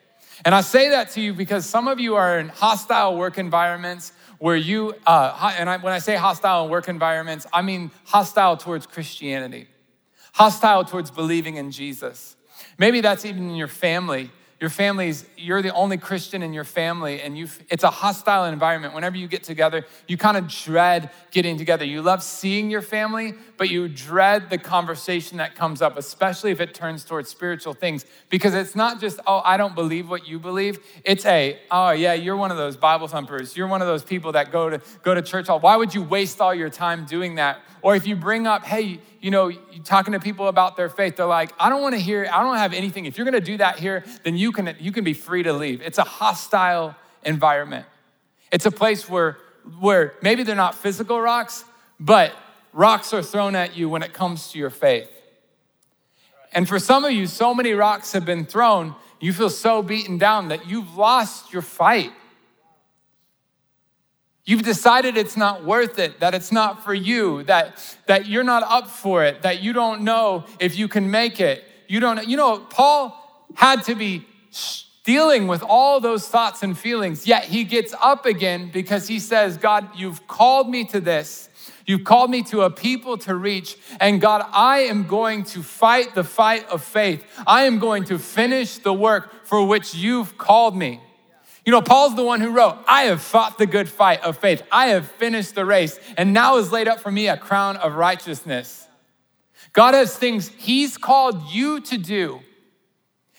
And 0.45 0.55
I 0.55 0.61
say 0.61 0.91
that 0.91 1.11
to 1.13 1.21
you 1.21 1.35
because 1.35 1.67
some 1.67 1.89
of 1.89 1.99
you 2.01 2.15
are 2.15 2.39
in 2.39 2.49
hostile 2.49 3.17
work 3.17 3.39
environments 3.39 4.13
where 4.39 4.57
you, 4.57 4.95
uh, 5.07 5.55
and 5.59 5.69
I, 5.69 5.79
when 5.79 5.93
I 5.93 5.99
say 5.99 6.15
hostile 6.15 6.69
work 6.69 6.89
environments, 6.89 7.47
I 7.53 7.63
mean 7.63 7.91
hostile 8.05 8.57
towards 8.57 8.87
Christianity, 8.87 9.69
hostile 10.35 10.85
towards 10.85 11.11
believing 11.11 11.57
in 11.57 11.71
Jesus. 11.71 12.37
Maybe 12.79 13.01
that's 13.01 13.25
even 13.25 13.51
in 13.51 13.57
your 13.57 13.69
family. 13.69 14.31
Your 14.61 14.71
family's 14.71 15.25
you're 15.37 15.63
the 15.63 15.73
only 15.73 15.97
christian 15.97 16.43
in 16.43 16.53
your 16.53 16.65
family 16.65 17.21
and 17.21 17.39
you 17.39 17.47
it's 17.69 17.85
a 17.85 17.91
hostile 17.91 18.45
environment. 18.45 18.95
Whenever 18.95 19.17
you 19.17 19.29
get 19.29 19.43
together 19.45 19.85
you 20.07 20.17
kind 20.17 20.37
of 20.37 20.49
dread 20.49 21.11
getting 21.31 21.57
together. 21.57 21.85
You 21.85 22.03
love 22.03 22.23
seeing 22.23 22.71
your 22.71 22.83
family 22.83 23.35
but 23.57 23.71
you 23.71 23.89
dread 23.89 24.51
the 24.51 24.59
conversation 24.59 25.39
that 25.39 25.55
comes 25.55 25.81
up 25.81 25.97
especially 25.97 26.51
if 26.51 26.61
it 26.61 26.75
turns 26.75 27.05
towards 27.05 27.29
spiritual 27.29 27.73
things. 27.73 28.05
Because 28.29 28.55
it's 28.55 28.75
not 28.75 29.01
just 29.01 29.21
oh 29.27 29.43
i 29.45 29.57
don't 29.57 29.75
believe 29.75 30.09
what 30.09 30.27
you 30.27 30.39
believe. 30.39 30.79
It's 31.05 31.25
a 31.27 31.59
oh 31.71 31.91
yeah 31.91 32.15
you're 32.15 32.37
one 32.37 32.51
of 32.51 32.57
those 32.57 32.77
bible 32.77 33.09
thumpers. 33.09 33.57
You're 33.57 33.69
one 33.69 33.81
of 33.81 33.89
those 33.89 34.03
people 34.03 34.33
that 34.33 34.51
go 34.51 34.71
to 34.71 34.81
go 35.03 35.15
to 35.15 35.23
church 35.23 35.47
hall. 35.47 35.61
Why 35.61 35.77
would 35.77 35.95
you 35.95 36.03
waste 36.03 36.41
all 36.41 36.55
your 36.55 36.71
time 36.71 37.05
doing 37.05 37.37
that? 37.37 37.61
Or 37.81 37.95
if 37.95 38.07
you 38.07 38.17
bring 38.17 38.47
up 38.47 38.65
hey 38.65 39.01
you 39.21 39.31
know, 39.31 39.51
talking 39.85 40.13
to 40.13 40.21
people 40.21 40.49
about 40.49 40.77
their 40.77 40.89
faith, 40.89 41.17
they're 41.17 41.27
like, 41.27 41.53
I 41.59 41.69
don't 41.69 41.83
want 41.83 41.95
to 41.95 42.01
hear, 42.01 42.29
I 42.33 42.43
don't 42.43 42.57
have 42.57 42.73
anything. 42.73 43.07
If 43.07 43.19
you're 43.19 43.25
going 43.25 43.35
to 43.35 43.41
do 43.41 43.57
that 43.57 43.79
here, 43.79 44.05
then 44.23 44.37
you 44.37 44.53
can, 44.53 44.77
you 44.79 44.93
can 44.93 45.05
be 45.05 45.13
free 45.13 45.43
to 45.43 45.53
leave. 45.53 45.83
It's 45.83 45.99
a 45.99 46.05
hostile 46.05 46.95
environment. 47.25 47.87
It's 48.53 48.67
a 48.67 48.71
place 48.71 49.09
where, 49.09 49.39
where 49.81 50.15
maybe 50.23 50.43
they're 50.43 50.57
not 50.57 50.75
physical 50.75 51.21
rocks, 51.21 51.65
but 51.99 52.33
rocks 52.73 53.13
are 53.13 53.23
thrown 53.23 53.55
at 53.57 53.77
you 53.77 53.89
when 53.89 54.03
it 54.03 54.13
comes 54.13 54.53
to 54.53 54.59
your 54.59 54.71
faith. 54.71 55.11
And 56.53 56.69
for 56.69 56.79
some 56.79 57.05
of 57.05 57.13
you, 57.13 57.27
so 57.27 57.55
many 57.55 57.73
rocks 57.73 58.13
have 58.13 58.25
been 58.25 58.47
thrown, 58.47 58.95
you 59.21 59.33
feel 59.33 59.51
so 59.51 59.83
beaten 59.83 60.17
down 60.17 60.49
that 60.49 60.69
you've 60.69 60.97
lost 60.97 61.53
your 61.53 61.63
fight. 61.63 62.13
You've 64.49 64.63
decided 64.63 65.19
it's 65.19 65.37
not 65.37 65.63
worth 65.63 65.99
it, 65.99 66.21
that 66.21 66.33
it's 66.33 66.51
not 66.51 66.83
for 66.83 66.95
you, 66.95 67.43
that, 67.43 67.97
that 68.07 68.25
you're 68.25 68.43
not 68.43 68.63
up 68.63 68.89
for 68.89 69.23
it, 69.23 69.43
that 69.43 69.63
you 69.63 69.75
don't 69.75 70.01
know 70.01 70.47
if 70.59 70.79
you 70.79 70.89
can 70.89 71.11
make 71.11 71.39
it. 71.39 71.63
You 71.87 72.01
don't, 72.01 72.27
you 72.27 72.39
know, 72.39 72.61
Paul 72.61 73.15
had 73.55 73.85
to 73.85 73.95
be 73.95 74.25
dealing 75.05 75.49
with 75.49 75.63
all 75.63 76.01
those 76.01 76.27
thoughts 76.27 76.63
and 76.63 76.79
feelings, 76.79 77.27
yet 77.27 77.45
he 77.45 77.63
gets 77.63 77.95
up 78.01 78.25
again 78.25 78.71
because 78.73 79.07
he 79.07 79.19
says, 79.19 79.59
God, 79.59 79.87
you've 79.95 80.27
called 80.27 80.71
me 80.71 80.85
to 80.85 80.99
this. 80.99 81.51
You've 81.85 82.05
called 82.05 82.31
me 82.31 82.43
to 82.45 82.63
a 82.63 82.71
people 82.71 83.19
to 83.19 83.35
reach. 83.35 83.77
And 84.01 84.19
God, 84.19 84.47
I 84.51 84.79
am 84.79 85.07
going 85.07 85.45
to 85.45 85.63
fight 85.63 86.15
the 86.15 86.25
fight 86.25 86.67
of 86.71 86.83
faith. 86.83 87.23
I 87.47 87.65
am 87.65 87.79
going 87.79 88.05
to 88.05 88.19
finish 88.19 88.79
the 88.79 88.95
work 88.95 89.45
for 89.45 89.67
which 89.67 89.95
you've 89.95 90.39
called 90.39 90.75
me. 90.75 91.03
You 91.69 91.73
know, 91.73 91.83
Paul's 91.83 92.17
the 92.17 92.25
one 92.25 92.41
who 92.41 92.49
wrote, 92.49 92.79
I 92.89 93.03
have 93.03 93.21
fought 93.21 93.59
the 93.59 93.67
good 93.67 93.91
fight 93.91 94.23
of 94.23 94.39
faith. 94.39 94.63
I 94.73 94.87
have 94.87 95.07
finished 95.07 95.55
the 95.55 95.67
race, 95.67 96.01
and 96.17 96.33
now 96.33 96.57
is 96.57 96.73
laid 96.73 96.89
up 96.89 96.99
for 96.99 97.11
me 97.11 97.29
a 97.29 97.37
crown 97.37 97.77
of 97.77 97.93
righteousness. 97.93 98.89
God 99.75 99.93
has 99.93 100.17
things 100.17 100.49
He's 100.49 100.97
called 100.97 101.51
you 101.51 101.81
to 101.81 101.99
do. 101.99 102.41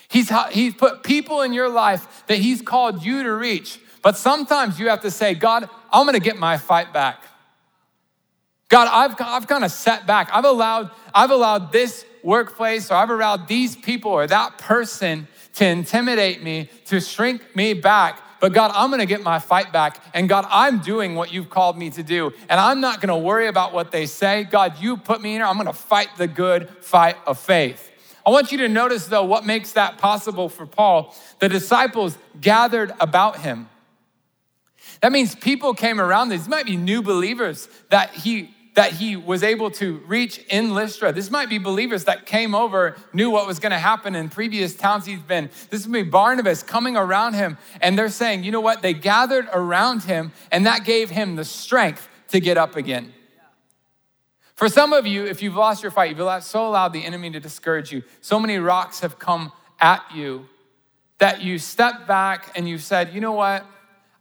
He's, 0.09 0.31
he's 0.51 0.75
put 0.75 1.01
people 1.01 1.41
in 1.41 1.53
your 1.53 1.69
life 1.69 2.23
that 2.27 2.37
He's 2.37 2.61
called 2.61 3.03
you 3.03 3.23
to 3.23 3.33
reach. 3.33 3.79
But 4.03 4.15
sometimes 4.15 4.79
you 4.79 4.89
have 4.89 5.01
to 5.01 5.09
say, 5.09 5.33
God, 5.33 5.67
I'm 5.91 6.05
gonna 6.05 6.19
get 6.19 6.37
my 6.37 6.59
fight 6.59 6.93
back. 6.93 7.23
God, 8.67 8.87
I've, 8.91 9.19
I've 9.19 9.47
kind 9.47 9.63
of 9.63 9.71
set 9.71 10.05
back. 10.05 10.29
I've 10.31 10.45
allowed, 10.45 10.91
I've 11.15 11.31
allowed 11.31 11.71
this 11.71 12.05
workplace 12.23 12.91
or 12.91 12.93
I've 12.93 13.09
allowed 13.09 13.47
these 13.47 13.75
people 13.75 14.11
or 14.11 14.27
that 14.27 14.59
person 14.59 15.27
to 15.59 15.65
intimidate 15.65 16.41
me, 16.41 16.69
to 16.85 17.01
shrink 17.01 17.53
me 17.53 17.73
back. 17.73 18.21
But 18.39 18.53
God, 18.53 18.71
I'm 18.73 18.89
gonna 18.89 19.05
get 19.05 19.21
my 19.21 19.39
fight 19.39 19.73
back. 19.73 20.01
And 20.13 20.29
God, 20.29 20.45
I'm 20.49 20.79
doing 20.79 21.15
what 21.15 21.33
you've 21.33 21.49
called 21.49 21.77
me 21.77 21.89
to 21.91 22.01
do. 22.01 22.31
And 22.47 22.61
I'm 22.61 22.79
not 22.79 23.01
gonna 23.01 23.17
worry 23.17 23.47
about 23.47 23.73
what 23.73 23.91
they 23.91 24.05
say. 24.05 24.45
God, 24.45 24.79
you 24.79 24.95
put 24.95 25.21
me 25.21 25.31
in 25.31 25.41
here. 25.41 25.45
I'm 25.45 25.57
gonna 25.57 25.73
fight 25.73 26.07
the 26.17 26.27
good 26.27 26.69
fight 26.79 27.17
of 27.27 27.37
faith. 27.37 27.91
I 28.25 28.29
want 28.29 28.53
you 28.53 28.59
to 28.59 28.69
notice, 28.69 29.07
though, 29.07 29.25
what 29.25 29.45
makes 29.45 29.73
that 29.73 29.97
possible 29.97 30.47
for 30.47 30.65
Paul. 30.65 31.13
The 31.39 31.49
disciples 31.49 32.17
gathered 32.39 32.93
about 33.01 33.41
him. 33.41 33.67
That 35.01 35.11
means 35.11 35.35
people 35.35 35.73
came 35.73 35.99
around. 35.99 36.29
These 36.29 36.47
might 36.47 36.65
be 36.65 36.77
new 36.77 37.01
believers 37.01 37.67
that 37.89 38.11
he 38.11 38.55
that 38.79 38.93
he 38.93 39.17
was 39.17 39.43
able 39.43 39.69
to 39.69 39.97
reach 40.07 40.37
in 40.47 40.73
Lystra. 40.73 41.11
This 41.11 41.29
might 41.29 41.49
be 41.49 41.57
believers 41.57 42.05
that 42.05 42.25
came 42.25 42.55
over, 42.55 42.95
knew 43.11 43.29
what 43.29 43.45
was 43.45 43.59
going 43.59 43.73
to 43.73 43.77
happen 43.77 44.15
in 44.15 44.29
previous 44.29 44.73
towns 44.73 45.05
he's 45.05 45.19
been. 45.19 45.49
This 45.69 45.85
would 45.85 45.91
be 45.91 46.03
Barnabas 46.03 46.63
coming 46.63 46.95
around 46.95 47.33
him, 47.33 47.57
and 47.81 47.99
they're 47.99 48.07
saying, 48.07 48.45
you 48.45 48.53
know 48.53 48.61
what? 48.61 48.81
They 48.81 48.93
gathered 48.93 49.49
around 49.51 50.03
him, 50.03 50.31
and 50.49 50.65
that 50.65 50.85
gave 50.85 51.09
him 51.09 51.35
the 51.35 51.43
strength 51.43 52.07
to 52.29 52.39
get 52.39 52.57
up 52.57 52.77
again. 52.77 53.11
For 54.55 54.69
some 54.69 54.93
of 54.93 55.05
you, 55.05 55.25
if 55.25 55.41
you've 55.41 55.57
lost 55.57 55.83
your 55.83 55.91
fight, 55.91 56.15
you've 56.15 56.43
so 56.45 56.65
allowed 56.65 56.93
the 56.93 57.03
enemy 57.03 57.31
to 57.31 57.41
discourage 57.41 57.91
you. 57.91 58.03
So 58.21 58.39
many 58.39 58.59
rocks 58.59 59.01
have 59.01 59.19
come 59.19 59.51
at 59.81 60.05
you 60.15 60.47
that 61.17 61.41
you 61.41 61.59
step 61.59 62.07
back 62.07 62.53
and 62.55 62.69
you've 62.69 62.83
said, 62.83 63.13
you 63.13 63.19
know 63.19 63.33
what? 63.33 63.65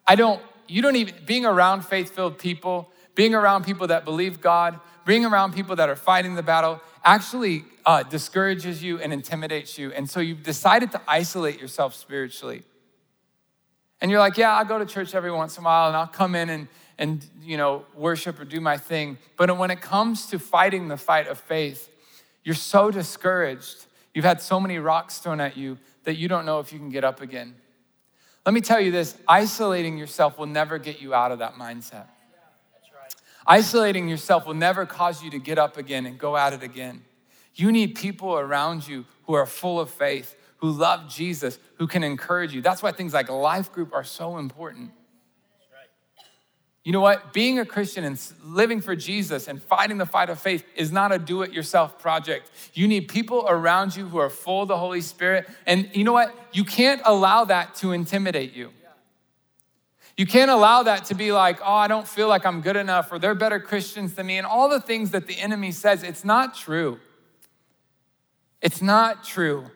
I 0.05 0.17
don't, 0.17 0.43
you 0.67 0.83
don't 0.83 0.97
even, 0.97 1.15
being 1.25 1.47
around 1.47 1.83
faith 1.83 2.11
filled 2.11 2.39
people, 2.39 2.91
being 3.19 3.35
around 3.35 3.65
people 3.65 3.89
that 3.89 4.05
believe 4.05 4.41
God, 4.41 4.79
being 5.05 5.25
around 5.25 5.53
people 5.53 5.75
that 5.75 5.89
are 5.89 5.97
fighting 5.97 6.37
the 6.37 6.43
battle 6.43 6.81
actually 7.05 7.65
uh, 7.85 8.05
discourages 8.05 8.81
you 8.81 9.01
and 9.01 9.13
intimidates 9.13 9.77
you. 9.77 9.93
And 9.93 10.09
so 10.09 10.21
you've 10.21 10.45
decided 10.45 10.93
to 10.93 11.01
isolate 11.09 11.61
yourself 11.61 11.97
spiritually. 11.97 12.63
And 14.01 14.09
you're 14.09 14.21
like, 14.21 14.37
yeah, 14.37 14.55
I'll 14.55 14.65
go 14.65 14.79
to 14.79 14.87
church 14.87 15.17
every 15.17 15.33
once 15.33 15.59
in 15.59 15.65
a 15.65 15.67
while 15.67 15.89
and 15.89 15.97
I'll 15.97 16.07
come 16.07 16.37
in 16.37 16.49
and, 16.49 16.69
and 16.97 17.27
you 17.43 17.57
know, 17.57 17.87
worship 17.97 18.39
or 18.39 18.45
do 18.45 18.61
my 18.61 18.77
thing. 18.77 19.19
But 19.37 19.59
when 19.59 19.73
it 19.73 19.81
comes 19.81 20.27
to 20.27 20.39
fighting 20.39 20.87
the 20.87 20.97
fight 20.97 21.27
of 21.27 21.41
faith, 21.41 21.91
you're 22.45 22.55
so 22.55 22.93
discouraged. 22.93 23.87
You've 24.15 24.27
had 24.27 24.41
so 24.41 24.61
many 24.61 24.79
rocks 24.79 25.19
thrown 25.19 25.41
at 25.41 25.57
you 25.57 25.79
that 26.05 26.19
you 26.19 26.29
don't 26.29 26.47
know 26.47 26.61
if 26.61 26.73
you 26.73 26.79
can 26.79 26.89
get 26.89 27.03
up 27.03 27.21
again. 27.21 27.57
Let 28.47 28.55
me 28.55 28.61
tell 28.61 28.81
you 28.81 28.93
this 28.93 29.17
isolating 29.27 29.99
yourself 29.99 30.39
will 30.39 30.47
never 30.47 30.79
get 30.79 31.03
you 31.03 31.15
out 31.15 31.33
of 31.33 31.41
that 31.41 31.55
mindset. 31.55 32.07
Isolating 33.49 34.09
yourself 34.09 34.47
will 34.47 34.55
never 34.55 34.85
cause 34.85 35.23
you 35.23 35.31
to 35.31 35.39
get 35.39 35.59
up 35.59 35.79
again 35.79 36.05
and 36.05 36.19
go 36.19 36.37
at 36.37 36.53
it 36.53 36.63
again. 36.63 37.03
You 37.55 37.73
need 37.73 37.95
people 37.95 38.39
around 38.39 38.87
you 38.87 39.07
who 39.25 39.33
are 39.33 39.47
full 39.47 39.81
of 39.81 39.91
faith, 39.91 40.37
who 40.59 40.71
love 40.71 41.09
Jesus, 41.09 41.59
who 41.79 41.87
can 41.87 42.05
encourage 42.05 42.53
you. 42.53 42.61
That's 42.61 42.83
why 42.83 42.93
things 42.93 43.15
like 43.15 43.31
life 43.31 43.73
group 43.73 43.95
are 43.95 44.05
so 44.05 44.37
important. 44.37 44.91
You 46.85 46.93
know 46.93 47.01
what? 47.01 47.33
Being 47.33 47.59
a 47.59 47.67
Christian 47.67 48.05
and 48.05 48.19
living 48.45 48.81
for 48.81 48.95
Jesus 48.95 49.49
and 49.49 49.63
fighting 49.63 49.99
the 49.99 50.07
fight 50.07 50.31
of 50.31 50.39
faith 50.39 50.65
is 50.77 50.93
not 50.93 51.11
a 51.13 51.19
do 51.19 51.43
it 51.43 51.53
yourself 51.53 51.99
project. 51.99 52.51
You 52.75 52.87
need 52.87 53.09
people 53.09 53.45
around 53.49 53.97
you 53.97 54.09
who 54.09 54.19
are 54.19 54.31
full 54.31 54.63
of 54.63 54.69
the 54.69 54.77
Holy 54.77 55.01
Spirit. 55.01 55.49
And 55.67 55.91
you 55.93 56.05
know 56.05 56.13
what? 56.13 56.35
You 56.53 56.65
can't 56.65 57.03
allow 57.05 57.45
that 57.47 57.75
to 57.77 57.93
intimidate 57.93 58.55
you. 58.55 58.73
You 60.19 60.27
can't 60.27 60.51
allow 60.51 60.83
that 60.83 61.05
to 61.07 61.15
be 61.15 61.31
like, 61.31 61.61
oh, 61.63 61.73
I 61.73 61.87
don't 61.87 62.07
feel 62.07 62.27
like 62.27 62.45
I'm 62.45 62.61
good 62.61 62.75
enough, 62.75 63.13
or 63.13 63.21
they're 63.21 63.37
better 63.37 63.61
Christians 63.61 64.15
than 64.15 64.27
me, 64.27 64.37
and 64.37 64.45
all 64.45 64.69
the 64.69 64.81
things 64.81 65.13
that 65.13 65.29
the 65.29 65.39
enemy 65.39 65.71
says. 65.71 66.03
It's 66.03 66.25
not 66.25 66.57
true. 66.57 66.99
It's 68.61 68.83
not 68.83 69.23
true. 69.23 69.71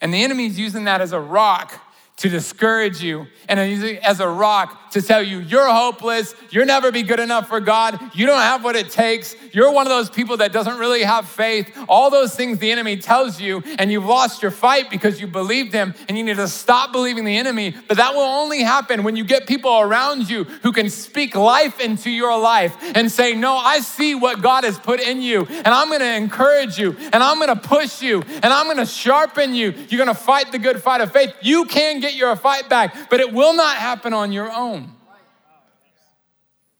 And 0.00 0.12
the 0.12 0.24
enemy's 0.24 0.58
using 0.58 0.84
that 0.84 1.00
as 1.00 1.12
a 1.12 1.20
rock 1.20 1.80
to 2.16 2.28
discourage 2.28 3.02
you 3.02 3.26
and 3.48 3.58
as 3.58 4.20
a 4.20 4.28
rock 4.28 4.92
to 4.92 5.02
tell 5.02 5.22
you 5.22 5.40
you're 5.40 5.68
hopeless, 5.68 6.34
you'll 6.50 6.66
never 6.66 6.92
be 6.92 7.02
good 7.02 7.18
enough 7.18 7.48
for 7.48 7.58
God, 7.58 7.98
you 8.14 8.26
don't 8.26 8.40
have 8.40 8.62
what 8.62 8.76
it 8.76 8.90
takes, 8.90 9.34
you're 9.52 9.72
one 9.72 9.86
of 9.86 9.90
those 9.90 10.08
people 10.08 10.36
that 10.36 10.52
doesn't 10.52 10.78
really 10.78 11.02
have 11.02 11.28
faith. 11.28 11.76
All 11.88 12.10
those 12.10 12.36
things 12.36 12.58
the 12.58 12.70
enemy 12.70 12.96
tells 12.96 13.40
you, 13.40 13.62
and 13.78 13.90
you've 13.90 14.04
lost 14.04 14.42
your 14.42 14.52
fight 14.52 14.90
because 14.90 15.20
you 15.20 15.26
believed 15.26 15.72
him, 15.72 15.94
and 16.08 16.16
you 16.16 16.22
need 16.22 16.36
to 16.36 16.46
stop 16.46 16.92
believing 16.92 17.24
the 17.24 17.36
enemy. 17.36 17.74
But 17.88 17.96
that 17.96 18.14
will 18.14 18.22
only 18.22 18.62
happen 18.62 19.02
when 19.02 19.16
you 19.16 19.24
get 19.24 19.48
people 19.48 19.80
around 19.80 20.30
you 20.30 20.44
who 20.44 20.70
can 20.70 20.88
speak 20.90 21.34
life 21.34 21.80
into 21.80 22.10
your 22.10 22.38
life 22.38 22.76
and 22.94 23.10
say, 23.10 23.34
No, 23.34 23.56
I 23.56 23.80
see 23.80 24.14
what 24.14 24.42
God 24.42 24.62
has 24.64 24.78
put 24.78 25.00
in 25.00 25.20
you, 25.20 25.44
and 25.46 25.68
I'm 25.68 25.90
gonna 25.90 26.04
encourage 26.04 26.78
you, 26.78 26.96
and 27.12 27.16
I'm 27.16 27.40
gonna 27.40 27.56
push 27.56 28.00
you, 28.00 28.22
and 28.22 28.46
I'm 28.46 28.68
gonna 28.68 28.86
sharpen 28.86 29.54
you. 29.54 29.74
You're 29.88 29.98
gonna 29.98 30.14
fight 30.14 30.52
the 30.52 30.58
good 30.58 30.82
fight 30.82 31.00
of 31.00 31.12
faith. 31.12 31.34
You 31.42 31.64
can 31.64 32.00
get 32.04 32.14
your 32.14 32.36
fight 32.36 32.68
back, 32.68 33.10
but 33.10 33.20
it 33.20 33.32
will 33.32 33.54
not 33.54 33.76
happen 33.76 34.12
on 34.12 34.32
your 34.32 34.50
own. 34.52 34.92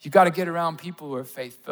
You 0.00 0.10
got 0.10 0.24
to 0.24 0.30
get 0.30 0.48
around 0.48 0.78
people 0.78 1.08
who 1.08 1.14
are 1.14 1.24
faith. 1.24 1.66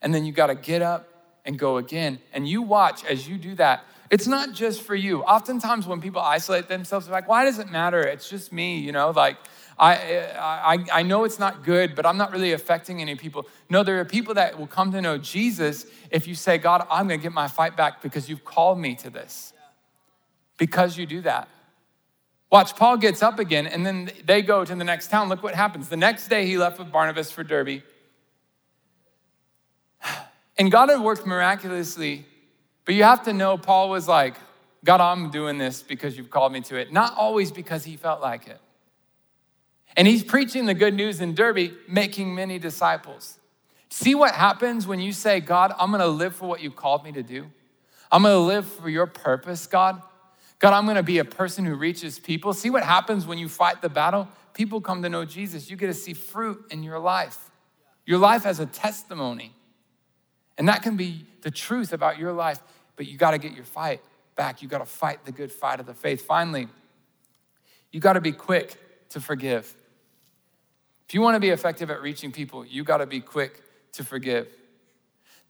And 0.00 0.14
then 0.14 0.24
you 0.24 0.32
got 0.32 0.46
to 0.46 0.54
get 0.54 0.80
up 0.80 1.08
and 1.44 1.58
go 1.58 1.76
again. 1.76 2.18
And 2.32 2.48
you 2.48 2.62
watch 2.62 3.04
as 3.04 3.28
you 3.28 3.36
do 3.36 3.54
that. 3.56 3.84
It's 4.10 4.26
not 4.26 4.52
just 4.52 4.82
for 4.82 4.94
you. 4.94 5.22
Oftentimes, 5.22 5.86
when 5.86 6.00
people 6.00 6.20
isolate 6.20 6.68
themselves, 6.68 7.08
like, 7.08 7.28
why 7.28 7.44
does 7.44 7.58
it 7.58 7.70
matter? 7.70 8.00
It's 8.00 8.28
just 8.30 8.52
me, 8.52 8.78
you 8.78 8.92
know, 8.92 9.10
like, 9.10 9.36
I, 9.78 9.94
I, 10.38 10.84
I 11.00 11.02
know 11.02 11.24
it's 11.24 11.38
not 11.38 11.64
good, 11.64 11.94
but 11.94 12.06
I'm 12.06 12.16
not 12.16 12.32
really 12.32 12.52
affecting 12.52 13.00
any 13.00 13.16
people. 13.16 13.46
No, 13.68 13.82
there 13.82 13.98
are 14.00 14.04
people 14.04 14.34
that 14.34 14.58
will 14.58 14.68
come 14.68 14.92
to 14.92 15.02
know 15.02 15.18
Jesus 15.18 15.86
if 16.10 16.28
you 16.28 16.34
say, 16.34 16.58
God, 16.58 16.86
I'm 16.90 17.08
going 17.08 17.18
to 17.18 17.22
get 17.22 17.32
my 17.32 17.48
fight 17.48 17.76
back 17.76 18.00
because 18.00 18.28
you've 18.28 18.44
called 18.44 18.78
me 18.78 18.94
to 18.96 19.10
this. 19.10 19.52
Because 20.58 20.96
you 20.96 21.06
do 21.06 21.22
that. 21.22 21.48
Watch, 22.54 22.76
Paul 22.76 22.98
gets 22.98 23.20
up 23.20 23.40
again, 23.40 23.66
and 23.66 23.84
then 23.84 24.12
they 24.26 24.40
go 24.40 24.64
to 24.64 24.76
the 24.76 24.84
next 24.84 25.08
town. 25.08 25.28
Look 25.28 25.42
what 25.42 25.56
happens. 25.56 25.88
The 25.88 25.96
next 25.96 26.28
day, 26.28 26.46
he 26.46 26.56
left 26.56 26.78
with 26.78 26.92
Barnabas 26.92 27.32
for 27.32 27.42
Derbe. 27.42 27.82
And 30.56 30.70
God 30.70 30.88
had 30.88 31.00
worked 31.00 31.26
miraculously, 31.26 32.24
but 32.84 32.94
you 32.94 33.02
have 33.02 33.24
to 33.24 33.32
know 33.32 33.58
Paul 33.58 33.90
was 33.90 34.06
like 34.06 34.36
God, 34.84 35.00
I'm 35.00 35.32
doing 35.32 35.58
this 35.58 35.82
because 35.82 36.16
you've 36.16 36.30
called 36.30 36.52
me 36.52 36.60
to 36.60 36.76
it, 36.76 36.92
not 36.92 37.16
always 37.16 37.50
because 37.50 37.82
he 37.82 37.96
felt 37.96 38.20
like 38.20 38.46
it. 38.46 38.60
And 39.96 40.06
he's 40.06 40.22
preaching 40.22 40.66
the 40.66 40.74
good 40.74 40.94
news 40.94 41.20
in 41.20 41.34
Derbe, 41.34 41.72
making 41.88 42.36
many 42.36 42.60
disciples. 42.60 43.40
See 43.88 44.14
what 44.14 44.32
happens 44.32 44.86
when 44.86 45.00
you 45.00 45.12
say, 45.12 45.40
God, 45.40 45.74
I'm 45.76 45.90
gonna 45.90 46.06
live 46.06 46.36
for 46.36 46.48
what 46.48 46.60
you 46.60 46.70
called 46.70 47.02
me 47.02 47.10
to 47.10 47.22
do. 47.24 47.50
I'm 48.12 48.22
gonna 48.22 48.38
live 48.38 48.64
for 48.64 48.88
your 48.88 49.06
purpose, 49.06 49.66
God. 49.66 50.00
God, 50.64 50.72
I'm 50.72 50.86
gonna 50.86 51.02
be 51.02 51.18
a 51.18 51.26
person 51.26 51.66
who 51.66 51.74
reaches 51.74 52.18
people. 52.18 52.54
See 52.54 52.70
what 52.70 52.84
happens 52.84 53.26
when 53.26 53.36
you 53.36 53.50
fight 53.50 53.82
the 53.82 53.90
battle? 53.90 54.26
People 54.54 54.80
come 54.80 55.02
to 55.02 55.10
know 55.10 55.26
Jesus. 55.26 55.68
You 55.68 55.76
get 55.76 55.88
to 55.88 55.92
see 55.92 56.14
fruit 56.14 56.64
in 56.70 56.82
your 56.82 56.98
life. 56.98 57.50
Your 58.06 58.16
life 58.16 58.44
has 58.44 58.60
a 58.60 58.64
testimony. 58.64 59.54
And 60.56 60.66
that 60.68 60.82
can 60.82 60.96
be 60.96 61.26
the 61.42 61.50
truth 61.50 61.92
about 61.92 62.16
your 62.16 62.32
life, 62.32 62.60
but 62.96 63.06
you 63.06 63.18
gotta 63.18 63.36
get 63.36 63.52
your 63.52 63.66
fight 63.66 64.00
back. 64.36 64.62
You 64.62 64.68
gotta 64.68 64.86
fight 64.86 65.26
the 65.26 65.32
good 65.32 65.52
fight 65.52 65.80
of 65.80 65.84
the 65.84 65.92
faith. 65.92 66.24
Finally, 66.24 66.68
you 67.92 68.00
gotta 68.00 68.22
be 68.22 68.32
quick 68.32 69.10
to 69.10 69.20
forgive. 69.20 69.76
If 71.06 71.12
you 71.12 71.20
wanna 71.20 71.40
be 71.40 71.50
effective 71.50 71.90
at 71.90 72.00
reaching 72.00 72.32
people, 72.32 72.64
you 72.64 72.84
gotta 72.84 73.04
be 73.04 73.20
quick 73.20 73.60
to 73.92 74.02
forgive. 74.02 74.48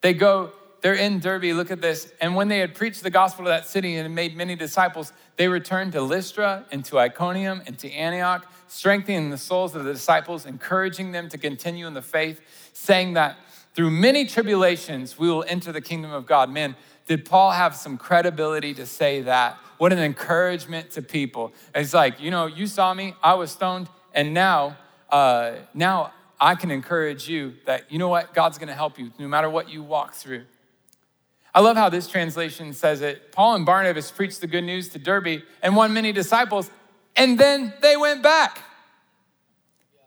They 0.00 0.12
go, 0.12 0.50
they're 0.84 0.92
in 0.92 1.18
Derbe. 1.18 1.44
look 1.44 1.70
at 1.70 1.80
this. 1.80 2.12
And 2.20 2.36
when 2.36 2.48
they 2.48 2.58
had 2.58 2.74
preached 2.74 3.02
the 3.02 3.08
gospel 3.08 3.46
to 3.46 3.48
that 3.48 3.66
city 3.66 3.96
and 3.96 4.14
made 4.14 4.36
many 4.36 4.54
disciples, 4.54 5.14
they 5.36 5.48
returned 5.48 5.92
to 5.92 6.02
Lystra 6.02 6.66
and 6.70 6.84
to 6.84 6.98
Iconium 6.98 7.62
and 7.66 7.78
to 7.78 7.90
Antioch, 7.90 8.46
strengthening 8.68 9.30
the 9.30 9.38
souls 9.38 9.74
of 9.74 9.84
the 9.84 9.94
disciples, 9.94 10.44
encouraging 10.44 11.10
them 11.10 11.30
to 11.30 11.38
continue 11.38 11.86
in 11.86 11.94
the 11.94 12.02
faith, 12.02 12.42
saying 12.74 13.14
that 13.14 13.38
through 13.72 13.92
many 13.92 14.26
tribulations 14.26 15.18
we 15.18 15.26
will 15.26 15.46
enter 15.48 15.72
the 15.72 15.80
kingdom 15.80 16.12
of 16.12 16.26
God. 16.26 16.50
Man, 16.50 16.76
did 17.06 17.24
Paul 17.24 17.52
have 17.52 17.74
some 17.74 17.96
credibility 17.96 18.74
to 18.74 18.84
say 18.84 19.22
that? 19.22 19.56
What 19.78 19.90
an 19.90 20.00
encouragement 20.00 20.90
to 20.90 21.00
people. 21.00 21.54
It's 21.74 21.94
like, 21.94 22.20
you 22.20 22.30
know, 22.30 22.44
you 22.44 22.66
saw 22.66 22.92
me, 22.92 23.14
I 23.22 23.32
was 23.32 23.50
stoned, 23.50 23.88
and 24.12 24.34
now, 24.34 24.76
uh, 25.08 25.52
now 25.72 26.12
I 26.38 26.56
can 26.56 26.70
encourage 26.70 27.26
you 27.26 27.54
that, 27.64 27.90
you 27.90 27.98
know 27.98 28.08
what, 28.08 28.34
God's 28.34 28.58
gonna 28.58 28.74
help 28.74 28.98
you 28.98 29.12
no 29.18 29.26
matter 29.28 29.48
what 29.48 29.70
you 29.70 29.82
walk 29.82 30.12
through. 30.12 30.44
I 31.54 31.60
love 31.60 31.76
how 31.76 31.88
this 31.88 32.08
translation 32.08 32.72
says 32.72 33.00
it. 33.00 33.30
Paul 33.30 33.54
and 33.54 33.64
Barnabas 33.64 34.10
preached 34.10 34.40
the 34.40 34.48
good 34.48 34.64
news 34.64 34.88
to 34.90 34.98
Derbe 34.98 35.42
and 35.62 35.76
won 35.76 35.92
many 35.92 36.10
disciples, 36.10 36.68
and 37.14 37.38
then 37.38 37.72
they 37.80 37.96
went 37.96 38.22
back. 38.22 38.60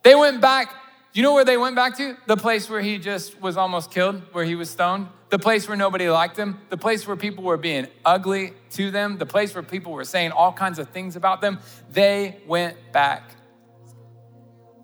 They 0.04 0.16
went 0.16 0.42
back. 0.42 0.74
You 1.14 1.24
know 1.24 1.34
where 1.34 1.46
they 1.46 1.58
went 1.58 1.76
back 1.76 1.98
to? 1.98 2.18
The 2.28 2.38
place 2.38 2.70
where 2.70 2.82
he 2.82 2.98
just 2.98 3.42
was 3.42 3.58
almost 3.58 3.92
killed, 3.92 4.22
where 4.34 4.46
he 4.46 4.56
was 4.56 4.70
stoned. 4.70 5.08
The 5.30 5.40
place 5.40 5.68
where 5.68 5.76
nobody 5.76 6.10
liked 6.10 6.38
him. 6.38 6.60
The 6.70 6.78
place 6.78 7.08
where 7.08 7.18
people 7.18 7.44
were 7.44 7.58
being 7.58 7.88
ugly 8.06 8.54
to 8.72 8.92
them. 8.92 9.18
The 9.18 9.26
place 9.26 9.54
where 9.54 9.64
people 9.64 9.92
were 9.92 10.06
saying 10.06 10.32
all 10.32 10.54
kinds 10.54 10.80
of 10.80 10.90
things 10.90 11.16
about 11.16 11.42
them. 11.42 11.60
They 11.92 12.38
went 12.46 12.78
back. 12.94 13.32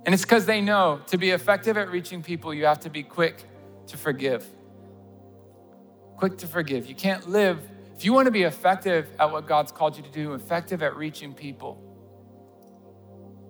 And 0.06 0.14
it's 0.14 0.24
because 0.24 0.46
they 0.46 0.60
know 0.60 1.02
to 1.08 1.18
be 1.18 1.30
effective 1.30 1.78
at 1.78 1.90
reaching 1.90 2.24
people, 2.24 2.54
you 2.54 2.66
have 2.66 2.82
to 2.82 2.90
be 2.90 3.04
quick 3.04 3.46
to 3.88 3.98
forgive. 3.98 4.46
Quick 6.18 6.38
to 6.40 6.48
forgive. 6.48 6.86
You 6.86 6.96
can't 6.96 7.30
live, 7.30 7.60
if 7.96 8.06
you 8.06 8.14
want 8.14 8.28
to 8.28 8.32
be 8.32 8.44
effective 8.44 9.08
at 9.20 9.32
what 9.32 9.48
God's 9.48 9.72
called 9.72 9.98
you 9.98 10.04
to 10.04 10.12
do, 10.12 10.34
effective 10.34 10.82
at 10.84 10.96
reaching 10.96 11.34
people, 11.34 11.82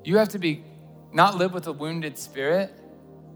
you 0.04 0.17
have 0.17 0.30
to 0.30 0.39
be 0.39 0.63
not 1.12 1.38
live 1.38 1.54
with 1.54 1.67
a 1.67 1.71
wounded 1.71 2.17
spirit, 2.17 2.73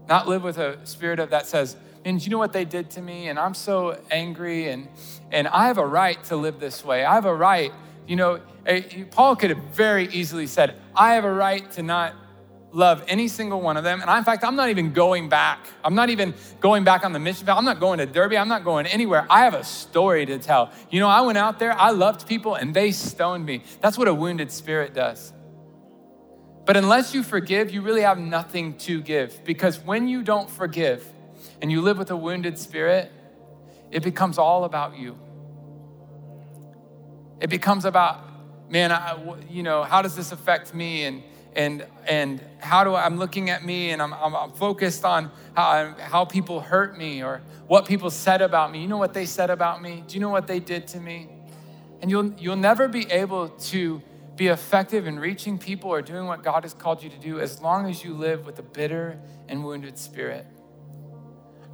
not 0.08 0.28
live 0.28 0.42
with 0.42 0.58
a 0.58 0.84
spirit 0.84 1.18
of 1.20 1.30
that 1.30 1.46
says, 1.46 1.76
and 2.04 2.24
you 2.24 2.30
know 2.30 2.38
what 2.38 2.52
they 2.52 2.64
did 2.64 2.90
to 2.90 3.02
me? 3.02 3.28
And 3.28 3.38
I'm 3.38 3.54
so 3.54 4.00
angry, 4.10 4.68
and, 4.68 4.88
and 5.30 5.48
I 5.48 5.66
have 5.66 5.78
a 5.78 5.86
right 5.86 6.22
to 6.24 6.36
live 6.36 6.60
this 6.60 6.84
way. 6.84 7.04
I 7.04 7.14
have 7.14 7.26
a 7.26 7.34
right, 7.34 7.72
you 8.06 8.16
know, 8.16 8.40
eh, 8.66 9.04
Paul 9.10 9.36
could 9.36 9.50
have 9.50 9.62
very 9.72 10.08
easily 10.08 10.46
said, 10.46 10.80
I 10.94 11.14
have 11.14 11.24
a 11.24 11.32
right 11.32 11.70
to 11.72 11.82
not 11.82 12.14
love 12.72 13.02
any 13.08 13.28
single 13.28 13.60
one 13.60 13.76
of 13.76 13.84
them. 13.84 14.00
And 14.00 14.10
I, 14.10 14.18
in 14.18 14.24
fact, 14.24 14.44
I'm 14.44 14.56
not 14.56 14.68
even 14.68 14.92
going 14.92 15.28
back. 15.28 15.66
I'm 15.82 15.94
not 15.94 16.10
even 16.10 16.34
going 16.60 16.84
back 16.84 17.04
on 17.04 17.12
the 17.12 17.18
mission 17.18 17.46
field. 17.46 17.58
I'm 17.58 17.64
not 17.64 17.80
going 17.80 17.98
to 17.98 18.06
Derbe. 18.06 18.34
I'm 18.34 18.48
not 18.48 18.64
going 18.64 18.86
anywhere. 18.86 19.26
I 19.30 19.44
have 19.44 19.54
a 19.54 19.64
story 19.64 20.26
to 20.26 20.38
tell. 20.38 20.70
You 20.90 21.00
know, 21.00 21.08
I 21.08 21.22
went 21.22 21.38
out 21.38 21.58
there, 21.58 21.72
I 21.72 21.90
loved 21.90 22.26
people, 22.26 22.54
and 22.54 22.74
they 22.74 22.92
stoned 22.92 23.46
me. 23.46 23.62
That's 23.80 23.96
what 23.96 24.08
a 24.08 24.14
wounded 24.14 24.52
spirit 24.52 24.94
does. 24.94 25.32
But 26.66 26.76
unless 26.76 27.14
you 27.14 27.22
forgive, 27.22 27.70
you 27.70 27.80
really 27.80 28.02
have 28.02 28.18
nothing 28.18 28.76
to 28.78 29.00
give. 29.00 29.42
Because 29.44 29.78
when 29.78 30.06
you 30.06 30.22
don't 30.22 30.50
forgive 30.50 31.06
and 31.62 31.72
you 31.72 31.80
live 31.80 31.96
with 31.96 32.10
a 32.10 32.16
wounded 32.16 32.58
spirit, 32.58 33.10
it 33.90 34.02
becomes 34.02 34.36
all 34.36 34.64
about 34.64 34.98
you. 34.98 35.18
It 37.40 37.48
becomes 37.48 37.86
about, 37.86 38.22
man, 38.70 38.92
I, 38.92 39.16
you 39.48 39.62
know, 39.62 39.82
how 39.82 40.02
does 40.02 40.14
this 40.14 40.32
affect 40.32 40.74
me? 40.74 41.04
And 41.04 41.22
and 41.54 41.86
and 42.06 42.40
how 42.60 42.84
do 42.84 42.94
I, 42.94 43.04
I'm 43.04 43.18
looking 43.18 43.50
at 43.50 43.64
me 43.64 43.90
and 43.90 44.00
I'm, 44.00 44.12
I'm, 44.14 44.34
I'm 44.34 44.52
focused 44.52 45.04
on 45.04 45.30
how, 45.54 45.94
how 45.98 46.24
people 46.24 46.60
hurt 46.60 46.96
me 46.96 47.22
or 47.22 47.42
what 47.66 47.86
people 47.86 48.10
said 48.10 48.42
about 48.42 48.72
me. 48.72 48.80
You 48.80 48.88
know 48.88 48.96
what 48.96 49.14
they 49.14 49.26
said 49.26 49.50
about 49.50 49.82
me? 49.82 50.02
Do 50.06 50.14
you 50.14 50.20
know 50.20 50.30
what 50.30 50.46
they 50.46 50.60
did 50.60 50.86
to 50.88 51.00
me? 51.00 51.28
And 52.00 52.10
you'll 52.10 52.32
you'll 52.34 52.56
never 52.56 52.88
be 52.88 53.10
able 53.10 53.48
to 53.48 54.02
be 54.36 54.46
effective 54.46 55.06
in 55.06 55.18
reaching 55.18 55.58
people 55.58 55.90
or 55.90 56.00
doing 56.00 56.26
what 56.26 56.42
God 56.42 56.62
has 56.62 56.72
called 56.72 57.02
you 57.02 57.10
to 57.10 57.18
do 57.18 57.40
as 57.40 57.60
long 57.60 57.90
as 57.90 58.04
you 58.04 58.14
live 58.14 58.46
with 58.46 58.58
a 58.60 58.62
bitter 58.62 59.18
and 59.48 59.64
wounded 59.64 59.98
spirit. 59.98 60.46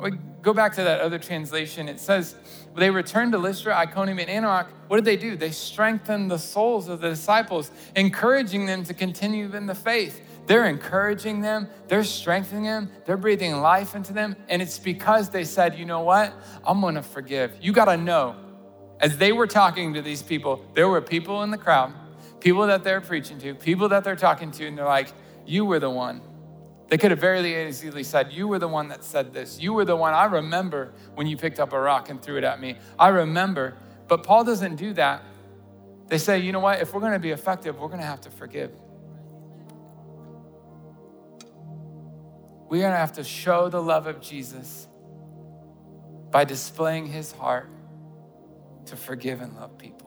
We 0.00 0.12
go 0.42 0.52
back 0.52 0.74
to 0.74 0.84
that 0.84 1.00
other 1.00 1.18
translation. 1.18 1.88
It 1.88 2.00
says, 2.00 2.34
they 2.76 2.90
returned 2.90 3.32
to 3.32 3.38
Lystra, 3.38 3.74
Iconium, 3.74 4.18
and 4.18 4.28
Antioch. 4.28 4.68
What 4.88 4.96
did 4.96 5.04
they 5.04 5.16
do? 5.16 5.36
They 5.36 5.50
strengthened 5.50 6.30
the 6.30 6.38
souls 6.38 6.88
of 6.88 7.00
the 7.00 7.10
disciples, 7.10 7.70
encouraging 7.94 8.66
them 8.66 8.84
to 8.84 8.94
continue 8.94 9.54
in 9.54 9.66
the 9.66 9.74
faith. 9.74 10.20
They're 10.46 10.66
encouraging 10.66 11.40
them, 11.40 11.68
they're 11.88 12.04
strengthening 12.04 12.64
them, 12.64 12.90
they're 13.06 13.16
breathing 13.16 13.60
life 13.60 13.94
into 13.94 14.12
them. 14.12 14.36
And 14.48 14.60
it's 14.60 14.78
because 14.78 15.30
they 15.30 15.44
said, 15.44 15.78
you 15.78 15.86
know 15.86 16.02
what? 16.02 16.34
I'm 16.66 16.82
gonna 16.82 17.02
forgive. 17.02 17.56
You 17.62 17.72
gotta 17.72 17.96
know, 17.96 18.36
as 19.00 19.16
they 19.16 19.32
were 19.32 19.46
talking 19.46 19.94
to 19.94 20.02
these 20.02 20.22
people, 20.22 20.62
there 20.74 20.88
were 20.88 21.00
people 21.00 21.42
in 21.44 21.50
the 21.50 21.56
crowd, 21.56 21.94
people 22.40 22.66
that 22.66 22.84
they're 22.84 23.00
preaching 23.00 23.38
to, 23.38 23.54
people 23.54 23.88
that 23.88 24.04
they're 24.04 24.16
talking 24.16 24.50
to, 24.50 24.66
and 24.66 24.76
they're 24.76 24.84
like, 24.84 25.08
you 25.46 25.64
were 25.64 25.78
the 25.78 25.88
one 25.88 26.20
they 26.88 26.98
could 26.98 27.10
have 27.10 27.20
very 27.20 27.66
easily 27.68 28.02
said, 28.02 28.32
You 28.32 28.46
were 28.46 28.58
the 28.58 28.68
one 28.68 28.88
that 28.88 29.04
said 29.04 29.32
this. 29.32 29.60
You 29.60 29.72
were 29.72 29.84
the 29.84 29.96
one. 29.96 30.12
I 30.12 30.26
remember 30.26 30.92
when 31.14 31.26
you 31.26 31.36
picked 31.36 31.58
up 31.58 31.72
a 31.72 31.80
rock 31.80 32.10
and 32.10 32.20
threw 32.20 32.36
it 32.36 32.44
at 32.44 32.60
me. 32.60 32.76
I 32.98 33.08
remember. 33.08 33.74
But 34.06 34.22
Paul 34.22 34.44
doesn't 34.44 34.76
do 34.76 34.92
that. 34.94 35.22
They 36.08 36.18
say, 36.18 36.38
You 36.38 36.52
know 36.52 36.60
what? 36.60 36.80
If 36.80 36.92
we're 36.92 37.00
going 37.00 37.14
to 37.14 37.18
be 37.18 37.30
effective, 37.30 37.78
we're 37.78 37.88
going 37.88 38.00
to 38.00 38.06
have 38.06 38.20
to 38.22 38.30
forgive. 38.30 38.70
We're 42.68 42.80
going 42.80 42.92
to 42.92 42.98
have 42.98 43.12
to 43.12 43.24
show 43.24 43.68
the 43.68 43.80
love 43.80 44.06
of 44.06 44.20
Jesus 44.20 44.86
by 46.30 46.44
displaying 46.44 47.06
his 47.06 47.30
heart 47.32 47.70
to 48.86 48.96
forgive 48.96 49.40
and 49.40 49.54
love 49.54 49.78
people. 49.78 50.03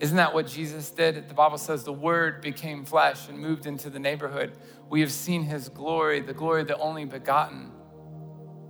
Isn't 0.00 0.16
that 0.16 0.32
what 0.32 0.46
Jesus 0.46 0.90
did? 0.90 1.28
The 1.28 1.34
Bible 1.34 1.58
says 1.58 1.84
the 1.84 1.92
Word 1.92 2.40
became 2.40 2.86
flesh 2.86 3.28
and 3.28 3.38
moved 3.38 3.66
into 3.66 3.90
the 3.90 3.98
neighborhood. 3.98 4.56
We 4.88 5.02
have 5.02 5.12
seen 5.12 5.42
His 5.42 5.68
glory, 5.68 6.20
the 6.20 6.32
glory 6.32 6.62
of 6.62 6.68
the 6.68 6.78
only 6.78 7.04
begotten. 7.04 7.70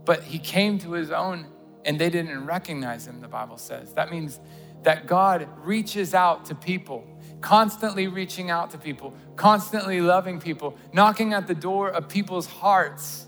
But 0.04 0.24
He 0.24 0.40
came 0.40 0.78
to 0.80 0.92
His 0.92 1.12
own 1.12 1.46
and 1.84 1.98
they 2.00 2.10
didn't 2.10 2.46
recognize 2.46 3.06
Him, 3.06 3.20
the 3.20 3.28
Bible 3.28 3.58
says. 3.58 3.94
That 3.94 4.10
means 4.10 4.40
that 4.82 5.06
God 5.06 5.48
reaches 5.58 6.14
out 6.14 6.46
to 6.46 6.54
people, 6.56 7.06
constantly 7.40 8.08
reaching 8.08 8.50
out 8.50 8.72
to 8.72 8.78
people, 8.78 9.14
constantly 9.36 10.00
loving 10.00 10.40
people, 10.40 10.76
knocking 10.92 11.32
at 11.32 11.46
the 11.46 11.54
door 11.54 11.90
of 11.90 12.08
people's 12.08 12.46
hearts, 12.46 13.26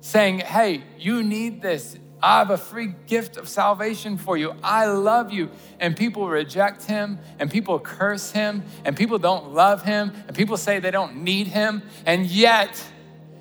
saying, 0.00 0.40
Hey, 0.40 0.82
you 0.98 1.22
need 1.22 1.62
this. 1.62 1.96
I 2.22 2.38
have 2.38 2.50
a 2.50 2.56
free 2.56 2.94
gift 3.06 3.36
of 3.36 3.48
salvation 3.48 4.16
for 4.16 4.36
you. 4.36 4.54
I 4.62 4.86
love 4.86 5.32
you. 5.32 5.50
And 5.80 5.96
people 5.96 6.28
reject 6.28 6.84
him, 6.84 7.18
and 7.40 7.50
people 7.50 7.80
curse 7.80 8.30
him, 8.30 8.62
and 8.84 8.96
people 8.96 9.18
don't 9.18 9.52
love 9.52 9.82
him, 9.82 10.12
and 10.28 10.36
people 10.36 10.56
say 10.56 10.78
they 10.78 10.92
don't 10.92 11.24
need 11.24 11.48
him, 11.48 11.82
and 12.06 12.26
yet 12.26 12.82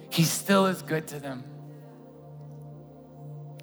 he 0.10 0.24
still 0.24 0.66
is 0.66 0.82
good 0.82 1.08
to 1.10 1.20
them. 1.20 1.44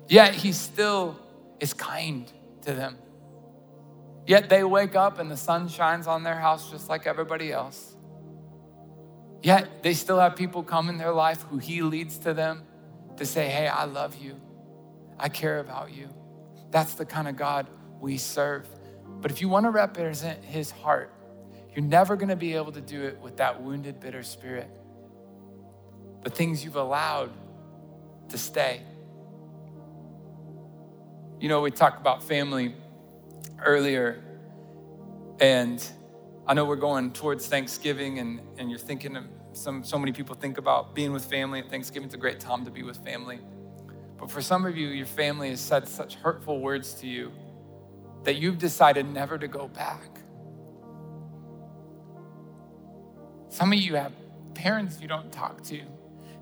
Yet 0.09 0.35
he 0.35 0.53
still 0.53 1.19
is 1.61 1.75
kind 1.75 2.31
to 2.63 2.73
them. 2.73 2.97
Yet 4.27 4.49
they 4.49 4.63
wake 4.63 4.95
up 4.95 5.19
and 5.19 5.31
the 5.31 5.37
sun 5.37 5.69
shines 5.69 6.07
on 6.07 6.23
their 6.23 6.39
house 6.39 6.71
just 6.71 6.89
like 6.89 7.07
everybody 7.07 7.53
else. 7.53 7.97
Yet 9.43 9.83
they 9.83 9.95
still 9.95 10.19
have 10.19 10.37
people 10.37 10.63
come 10.63 10.89
in 10.89 10.99
their 10.99 11.13
life 11.13 11.43
who 11.43 11.59
he 11.59 11.83
leads 11.83 12.19
to 12.19 12.35
them 12.35 12.63
to 13.17 13.27
say, 13.27 13.49
Hey, 13.49 13.69
I 13.69 13.85
love 13.85 14.17
you. 14.17 14.41
I 15.19 15.29
care 15.29 15.61
about 15.61 15.93
you. 15.93 16.09
That's 16.71 16.95
the 16.95 17.05
kind 17.05 17.29
of 17.29 17.37
God 17.37 17.67
we 18.01 18.19
serve. 18.19 18.69
But 19.21 19.31
if 19.31 19.41
you 19.41 19.49
want 19.49 19.65
to 19.65 19.71
represent 19.71 20.45
his 20.45 20.71
heart, 20.71 21.13
you're 21.75 21.85
never 21.85 22.17
going 22.17 22.29
to 22.29 22.37
be 22.37 22.55
able 22.55 22.73
to 22.73 22.81
do 22.81 23.03
it 23.03 23.19
with 23.21 23.37
that 23.39 23.63
wounded, 23.63 24.01
bitter 24.01 24.23
spirit. 24.23 24.69
The 26.23 26.31
things 26.31 26.65
you've 26.65 26.77
allowed 26.77 27.31
to 28.31 28.39
stay. 28.39 28.83
You 31.41 31.49
know, 31.49 31.61
we 31.61 31.71
talked 31.71 32.01
about 32.01 32.23
family 32.23 32.75
earlier. 33.65 34.23
And 35.41 35.85
I 36.47 36.55
know 36.55 36.65
we're 36.65 36.77
going 36.77 37.13
towards 37.13 37.47
Thanksgiving, 37.47 38.19
and, 38.19 38.41
and 38.57 38.71
you're 38.71 38.79
thinking 38.79 39.17
some, 39.53 39.85
so 39.85 39.99
many 39.99 40.13
people 40.13 40.35
think 40.35 40.59
about 40.59 40.95
being 40.95 41.13
with 41.13 41.25
family, 41.25 41.61
and 41.61 41.71
Thanksgiving's 41.71 42.15
a 42.15 42.19
great 42.19 42.41
time 42.41 42.65
to 42.65 42.71
be 42.71 42.83
with 42.83 42.97
family. 43.05 43.41
But 44.19 44.31
for 44.31 44.43
some 44.43 44.67
of 44.67 44.77
you, 44.77 44.89
your 44.89 45.07
family 45.07 45.51
has 45.51 45.61
said 45.61 45.89
such 45.89 46.17
hurtful 46.17 46.61
words 46.61 46.95
to 46.95 47.07
you 47.07 47.33
that 48.25 48.37
you've 48.37 48.59
decided 48.59 49.07
never 49.07 49.39
to 49.39 49.49
go 49.49 49.69
back. 49.69 50.21
Some 53.49 53.73
of 53.73 53.79
you 53.79 53.95
have 53.95 54.13
parents 54.55 55.01
you 55.01 55.09
don't 55.09 55.33
talk 55.33 55.63
to. 55.65 55.81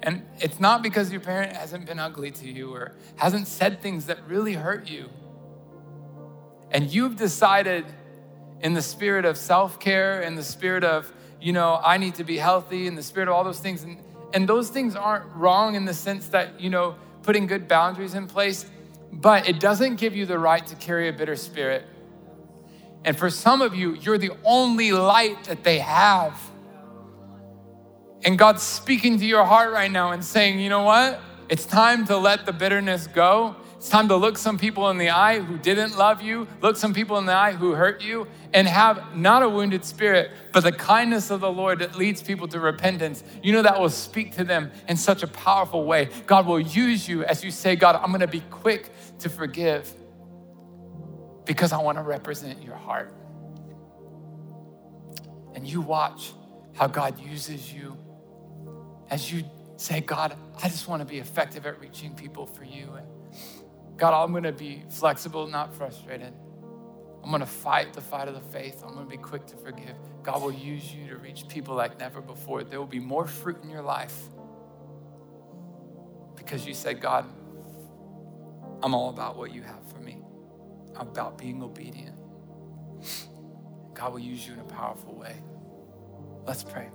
And 0.03 0.25
it's 0.41 0.61
not 0.61 0.83
because 0.83 1.11
your 1.11 1.21
parent 1.21 1.53
hasn't 1.53 1.87
been 1.87 1.99
ugly 1.99 2.31
to 2.31 2.47
you 2.47 2.75
or 2.75 2.95
hasn't 3.17 3.47
said 3.47 3.81
things 3.81 4.07
that 4.07 4.27
really 4.27 4.55
hurt 4.55 4.89
you. 4.91 5.09
And 6.71 6.93
you've 6.93 7.17
decided 7.17 7.87
in 8.61 8.75
the 8.75 8.83
spirit 8.83 9.25
of 9.25 9.37
self 9.37 9.79
care, 9.79 10.23
in 10.23 10.35
the 10.35 10.43
spirit 10.43 10.85
of, 10.85 11.11
you 11.41 11.53
know, 11.53 11.81
I 11.83 11.99
need 11.99 12.17
to 12.17 12.25
be 12.25 12.37
healthy, 12.37 12.87
in 12.87 12.95
the 12.95 13.03
spirit 13.03 13.29
of 13.29 13.35
all 13.35 13.45
those 13.45 13.61
things. 13.61 13.83
And, 13.83 13.99
and 14.35 14.49
those 14.49 14.69
things 14.69 14.97
aren't 14.97 15.27
wrong 15.35 15.75
in 15.75 15.85
the 15.85 15.95
sense 15.95 16.29
that, 16.29 16.61
you 16.61 16.71
know, 16.71 16.97
putting 17.27 17.47
good 17.47 17.67
boundaries 17.69 18.15
in 18.15 18.27
place, 18.29 18.65
but 19.13 19.49
it 19.49 19.61
doesn't 19.61 19.97
give 19.97 20.15
you 20.15 20.25
the 20.25 20.39
right 20.39 20.65
to 20.67 20.77
carry 20.77 21.09
a 21.09 21.13
bitter 21.13 21.37
spirit. 21.37 21.85
And 23.05 23.19
for 23.19 23.29
some 23.29 23.61
of 23.61 23.75
you, 23.75 23.95
you're 23.95 24.19
the 24.19 24.33
only 24.45 24.93
light 24.93 25.45
that 25.45 25.65
they 25.65 25.81
have. 25.81 26.41
And 28.25 28.39
God's 28.39 28.63
speaking 28.63 29.19
to 29.19 29.27
your 29.27 29.45
heart 29.45 29.73
right 29.73 29.91
now 29.91 30.13
and 30.13 30.25
saying, 30.25 30.61
you 30.61 30.69
know 30.69 30.83
what? 30.83 31.21
It's 31.49 31.67
time 31.67 32.07
to 32.07 32.17
let 32.17 32.47
the 32.47 32.53
bitterness 32.53 33.07
go. 33.07 33.57
It's 33.77 33.91
time 33.91 34.09
to 34.09 34.17
look 34.17 34.39
some 34.39 34.59
people 34.59 34.89
in 34.91 34.97
the 34.97 35.11
eye 35.11 35.41
who 35.41 35.59
didn't 35.59 35.99
love 35.99 36.23
you, 36.23 36.49
look 36.63 36.77
some 36.77 36.95
people 36.95 37.19
in 37.19 37.27
the 37.27 37.35
eye 37.35 37.53
who 37.53 37.73
hurt 37.73 38.03
you, 38.03 38.27
and 38.55 38.67
have 38.67 39.15
not 39.15 39.43
a 39.43 39.49
wounded 39.49 39.85
spirit, 39.85 40.31
but 40.53 40.63
the 40.63 40.73
kindness 40.73 41.31
of 41.31 41.41
the 41.41 41.51
Lord 41.53 41.81
that 41.81 41.95
leads 41.95 42.23
people 42.23 42.49
to 42.49 42.59
repentance. 42.59 43.23
You 43.43 43.53
know, 43.53 43.63
that 43.63 43.79
will 43.79 43.91
speak 43.91 44.35
to 44.37 44.45
them 44.45 44.73
in 44.89 44.97
such 44.97 45.23
a 45.23 45.27
powerful 45.27 45.85
way. 45.85 46.09
God 46.27 46.47
will 46.47 46.61
use 46.61 47.07
you 47.07 47.25
as 47.25 47.45
you 47.45 47.51
say, 47.51 47.77
God, 47.77 47.97
I'm 47.97 48.11
gonna 48.13 48.27
be 48.27 48.41
quick 48.51 48.91
to 49.19 49.29
forgive 49.29 49.93
because 51.45 51.73
I 51.73 51.79
wanna 51.79 52.03
represent 52.03 52.63
your 52.63 52.77
heart. 52.77 53.13
And 55.55 55.67
you 55.67 55.83
watch 55.83 56.33
how 56.75 56.87
God 56.87 57.19
uses 57.21 57.73
you 57.73 57.97
as 59.11 59.33
you 59.33 59.45
say, 59.77 60.01
God, 60.01 60.37
I 60.63 60.69
just 60.69 60.89
want 60.89 61.01
to 61.01 61.07
be 61.07 61.19
effective 61.19 61.67
at 61.67 61.81
reaching 61.81 62.15
people 62.15 62.47
for 62.47 62.65
you. 62.65 62.91
God, 63.97 64.23
I'm 64.23 64.31
going 64.33 64.43
to 64.43 64.53
be 64.53 64.83
flexible, 64.91 65.47
not 65.47 65.75
frustrated. 65.75 66.33
I'm 67.23 67.31
going 67.31 67.41
to 67.41 67.47
fight 67.47 67.93
the 67.93 68.01
fight 68.01 68.29
of 68.29 68.35
the 68.35 68.41
faith. 68.41 68.83
I'm 68.87 68.95
going 68.95 69.07
to 69.07 69.11
be 69.11 69.17
quick 69.17 69.47
to 69.47 69.57
forgive. 69.57 69.97
God 70.23 70.43
will 70.43 70.53
use 70.53 70.93
you 70.93 71.09
to 71.09 71.17
reach 71.17 71.49
people 71.49 71.75
like 71.75 71.99
never 71.99 72.21
before. 72.21 72.63
There 72.63 72.79
will 72.79 72.87
be 72.87 73.01
more 73.01 73.27
fruit 73.27 73.59
in 73.63 73.71
your 73.71 73.83
life 73.83 74.17
because 76.37 76.67
you 76.67 76.75
said, 76.75 77.01
God, 77.01 77.25
I'm 78.83 78.95
all 78.95 79.09
about 79.11 79.37
what 79.37 79.53
you 79.53 79.63
have 79.63 79.83
for 79.91 79.99
me. 79.99 80.19
I'm 80.95 81.09
about 81.09 81.39
being 81.39 81.63
obedient. 81.63 82.17
God 83.95 84.13
will 84.13 84.21
use 84.21 84.47
you 84.47 84.53
in 84.53 84.61
a 84.61 84.65
powerful 84.65 85.15
way. 85.15 85.37
Let's 86.47 86.63
pray. 86.63 86.89